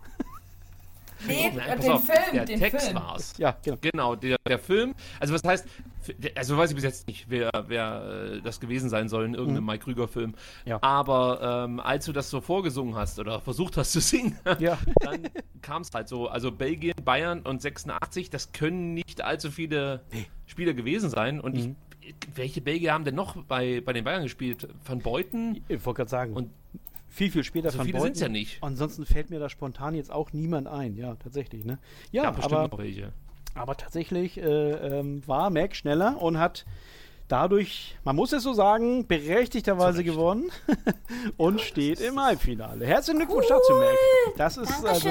[1.26, 2.96] Nee, Nein, äh, pass den auf, Film, der den Text Film.
[2.96, 3.34] war's.
[3.38, 3.78] Ja, genau.
[3.80, 4.94] Genau, der, der Film.
[5.20, 5.66] Also was heißt,
[6.34, 9.66] also weiß ich bis jetzt nicht, wer, wer äh, das gewesen sein soll in irgendeinem
[9.66, 10.30] Mike Krüger-Film.
[10.30, 10.34] Mhm.
[10.64, 10.78] Ja.
[10.82, 14.78] Aber ähm, als du das so vorgesungen hast oder versucht hast zu singen, Ja.
[15.00, 15.28] dann
[15.62, 16.28] kam es halt so.
[16.28, 20.02] Also Belgien, Bayern und 86, das können nicht allzu viele
[20.46, 21.40] Spieler gewesen sein.
[21.40, 21.76] Und Mhm.
[22.00, 24.68] ich, welche Belgier haben denn noch bei, bei den Bayern gespielt?
[24.84, 25.62] Van Beuten?
[25.68, 26.34] Ich wollte gerade sagen.
[26.34, 26.50] Und
[27.14, 28.18] viel, viel später so von viele Beuten.
[28.18, 28.62] ja nicht.
[28.62, 30.96] Ansonsten fällt mir da spontan jetzt auch niemand ein.
[30.96, 31.64] Ja, tatsächlich.
[31.64, 31.78] Ne?
[32.10, 32.82] Ja, bestimmt aber,
[33.54, 36.66] aber tatsächlich äh, ähm, war Mac schneller und hat
[37.28, 40.50] dadurch, man muss es so sagen, berechtigterweise gewonnen
[41.36, 42.86] und steht im Halbfinale.
[42.86, 43.94] Herzlichen Glückwunsch dazu, Mac.
[44.36, 45.08] Das ist also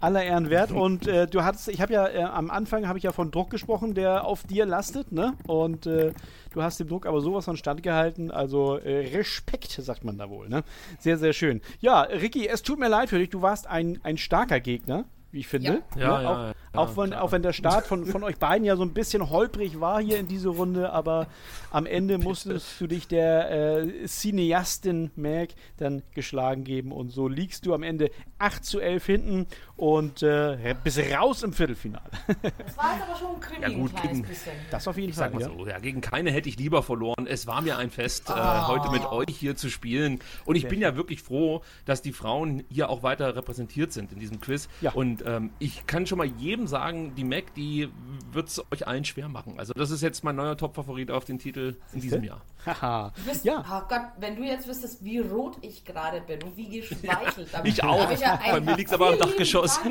[0.00, 0.70] aller Ehren wert.
[0.70, 3.50] Und äh, du hattest, ich habe ja äh, am Anfang habe ich ja von Druck
[3.50, 5.34] gesprochen, der auf dir lastet, ne?
[5.46, 6.12] Und äh,
[6.52, 8.30] du hast dem Druck aber sowas von standgehalten.
[8.30, 10.62] Also äh, Respekt, sagt man da wohl, ne?
[10.98, 11.60] Sehr, sehr schön.
[11.80, 13.30] Ja, Ricky, es tut mir leid für dich.
[13.30, 15.04] Du warst ein, ein starker Gegner.
[15.30, 15.82] Wie ich finde.
[15.94, 16.00] Ja.
[16.00, 16.22] Ja, Ne?
[16.22, 17.22] ja, auch, auch, wenn, klar.
[17.22, 20.18] auch wenn der Start von, von euch beiden ja so ein bisschen holprig war hier
[20.18, 21.26] in diese Runde, aber
[21.70, 23.50] am Ende musstest du dich der
[23.82, 29.06] äh, Cineastin Mac dann geschlagen geben und so liegst du am Ende 8 zu 11
[29.06, 32.04] hinten und äh, bist raus im Viertelfinale.
[32.26, 34.52] Das war jetzt aber schon ein Krimi, Ja, gut, ein kleines gegen- bisschen.
[34.70, 35.30] Das auf jeden Ich Fall.
[35.30, 35.48] sag mal ja.
[35.56, 37.26] so, ja, gegen keine hätte ich lieber verloren.
[37.26, 38.68] Es war mir ein Fest, äh, Ah.
[38.68, 40.20] heute mit euch hier zu spielen.
[40.44, 44.20] Und ich bin ja wirklich froh, dass die Frauen hier auch weiter repräsentiert sind in
[44.20, 44.68] diesem Quiz.
[44.80, 44.92] Ja.
[44.92, 47.88] Und ähm, ich kann schon mal jedem sagen, die Mac, die
[48.32, 49.58] wird es euch allen schwer machen.
[49.58, 52.42] Also das ist jetzt mein neuer Top-Favorit auf den Titel in diesem Jahr.
[52.68, 53.12] Haha.
[53.42, 53.64] Ja.
[53.70, 57.48] Oh Gott, wenn du jetzt wüsstest, wie rot ich gerade bin und wie geschweichelt.
[57.52, 58.10] dann Ich auch.
[58.10, 59.80] ich ja Bei mir liegt es aber am Dachgeschoss.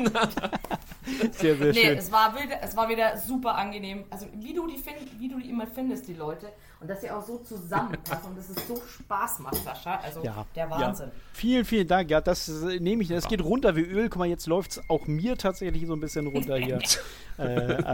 [1.32, 1.98] Sehr, sehr Nee, schön.
[1.98, 4.04] es war, wieder, es war wieder super angenehm.
[4.10, 6.48] Also wie du die find, wie du die immer findest, die Leute.
[6.80, 9.98] Und dass sie auch so zusammenpassen und dass es so Spaß macht, Sascha.
[10.04, 11.06] Also Ja, der Wahnsinn.
[11.06, 11.12] Ja.
[11.32, 12.10] Vielen, vielen Dank.
[12.10, 12.48] Ja, das
[12.78, 13.08] nehme ich.
[13.08, 14.08] Das geht runter wie Öl.
[14.10, 16.78] Guck mal, jetzt läuft es auch mir tatsächlich so ein bisschen runter hier.
[17.38, 17.42] äh,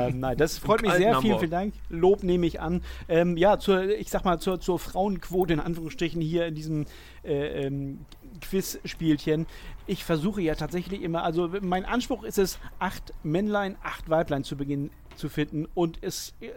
[0.08, 1.18] ähm, nein, das freut mich sehr.
[1.20, 1.74] Vielen, vielen Dank.
[1.88, 2.82] Lob nehme ich an.
[3.08, 6.86] Ähm, ja, zur, ich sag mal, zur, zur Frauenquote in Anführungsstrichen hier in diesem
[7.22, 8.00] äh, ähm,
[8.40, 9.46] Quiz-Spielchen.
[9.86, 14.56] Ich versuche ja tatsächlich immer, also mein Anspruch ist es, acht Männlein, acht Weiblein zu
[14.56, 16.50] Beginn zu finden und es äh,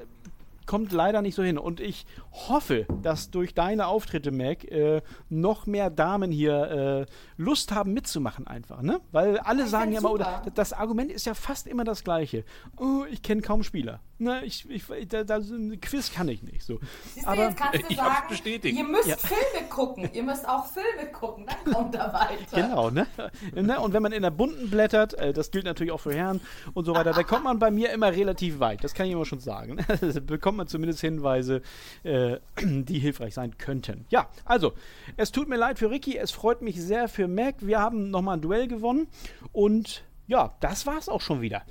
[0.67, 1.57] kommt leider nicht so hin.
[1.57, 7.71] Und ich hoffe, dass durch deine Auftritte, Mac, äh, noch mehr Damen hier äh, Lust
[7.71, 9.01] haben mitzumachen einfach, ne?
[9.11, 12.43] Weil alle ich sagen ja immer, oder das Argument ist ja fast immer das gleiche.
[12.75, 14.01] Oh, ich kenne kaum Spieler.
[14.19, 16.63] Ne, ich, ich, da, da, ein Quiz kann ich nicht.
[16.63, 16.79] So.
[17.13, 18.75] Siehst du, Aber jetzt kannst du ich sagen, bestätigt.
[18.77, 19.15] ihr müsst Ja.
[19.15, 20.09] Filme gucken.
[20.11, 22.61] Ihr müsst auch Filme gucken, dann kommt er weiter.
[22.61, 23.05] Genau, ne?
[23.53, 23.79] ne?
[23.79, 26.41] Und wenn man in der bunten blättert, äh, das gilt natürlich auch für Herren
[26.73, 28.83] und so weiter, da kommt man bei mir immer relativ weit.
[28.83, 29.77] Das kann ich immer schon sagen.
[30.07, 31.61] Da bekommt man zumindest Hinweise,
[32.03, 34.05] äh, die hilfreich sein könnten.
[34.09, 34.73] Ja, also,
[35.15, 37.55] es tut mir leid für Ricky, es freut mich sehr für Mac.
[37.59, 39.07] Wir haben nochmal ein Duell gewonnen
[39.51, 41.63] und ja, das war's auch schon wieder.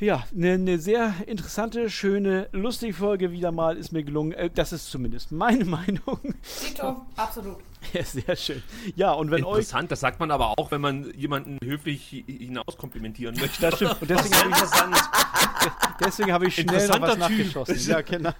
[0.00, 4.30] Ja, eine ne sehr interessante, schöne, lustige Folge wieder mal ist mir gelungen.
[4.32, 6.20] Äh, das ist zumindest meine Meinung.
[6.64, 7.56] Tito, absolut.
[7.92, 8.62] Ja, sehr schön.
[8.96, 12.24] Ja, und wenn euch Interessant, das sagt man aber auch, wenn man jemanden höflich hi-
[12.38, 13.60] hinaus komplimentieren möchte.
[13.60, 13.96] Das stimmt.
[14.00, 17.18] Und deswegen habe ich, deswegen habe ich schnell noch was Typ.
[17.20, 17.90] nachgeschossen.
[17.90, 18.32] Ja, genau.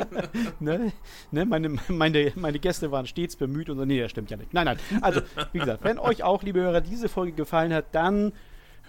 [0.60, 0.92] ne?
[1.30, 1.44] Ne?
[1.44, 3.84] Meine, meine, meine Gäste waren stets bemüht und so.
[3.84, 4.52] Nee, das stimmt ja nicht.
[4.54, 4.78] Nein, nein.
[5.00, 5.20] Also,
[5.52, 8.32] wie gesagt, wenn euch auch, liebe Hörer, diese Folge gefallen hat, dann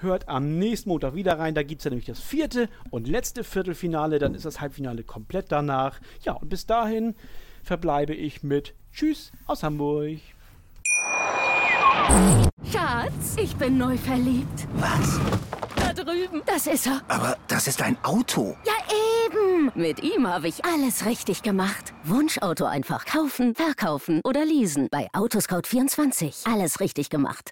[0.03, 1.55] hört am nächsten Montag wieder rein.
[1.55, 4.19] Da gibt es ja nämlich das vierte und letzte Viertelfinale.
[4.19, 5.99] Dann ist das Halbfinale komplett danach.
[6.21, 7.15] Ja, und bis dahin
[7.63, 10.19] verbleibe ich mit Tschüss aus Hamburg.
[12.71, 14.67] Schatz, ich bin neu verliebt.
[14.75, 15.19] Was?
[15.75, 16.41] Da drüben.
[16.45, 17.01] Das ist er.
[17.07, 18.55] Aber das ist ein Auto.
[18.65, 18.73] Ja,
[19.25, 19.71] eben.
[19.75, 21.93] Mit ihm habe ich alles richtig gemacht.
[22.03, 24.87] Wunschauto einfach kaufen, verkaufen oder leasen.
[24.91, 26.51] Bei Autoscout24.
[26.51, 27.51] Alles richtig gemacht.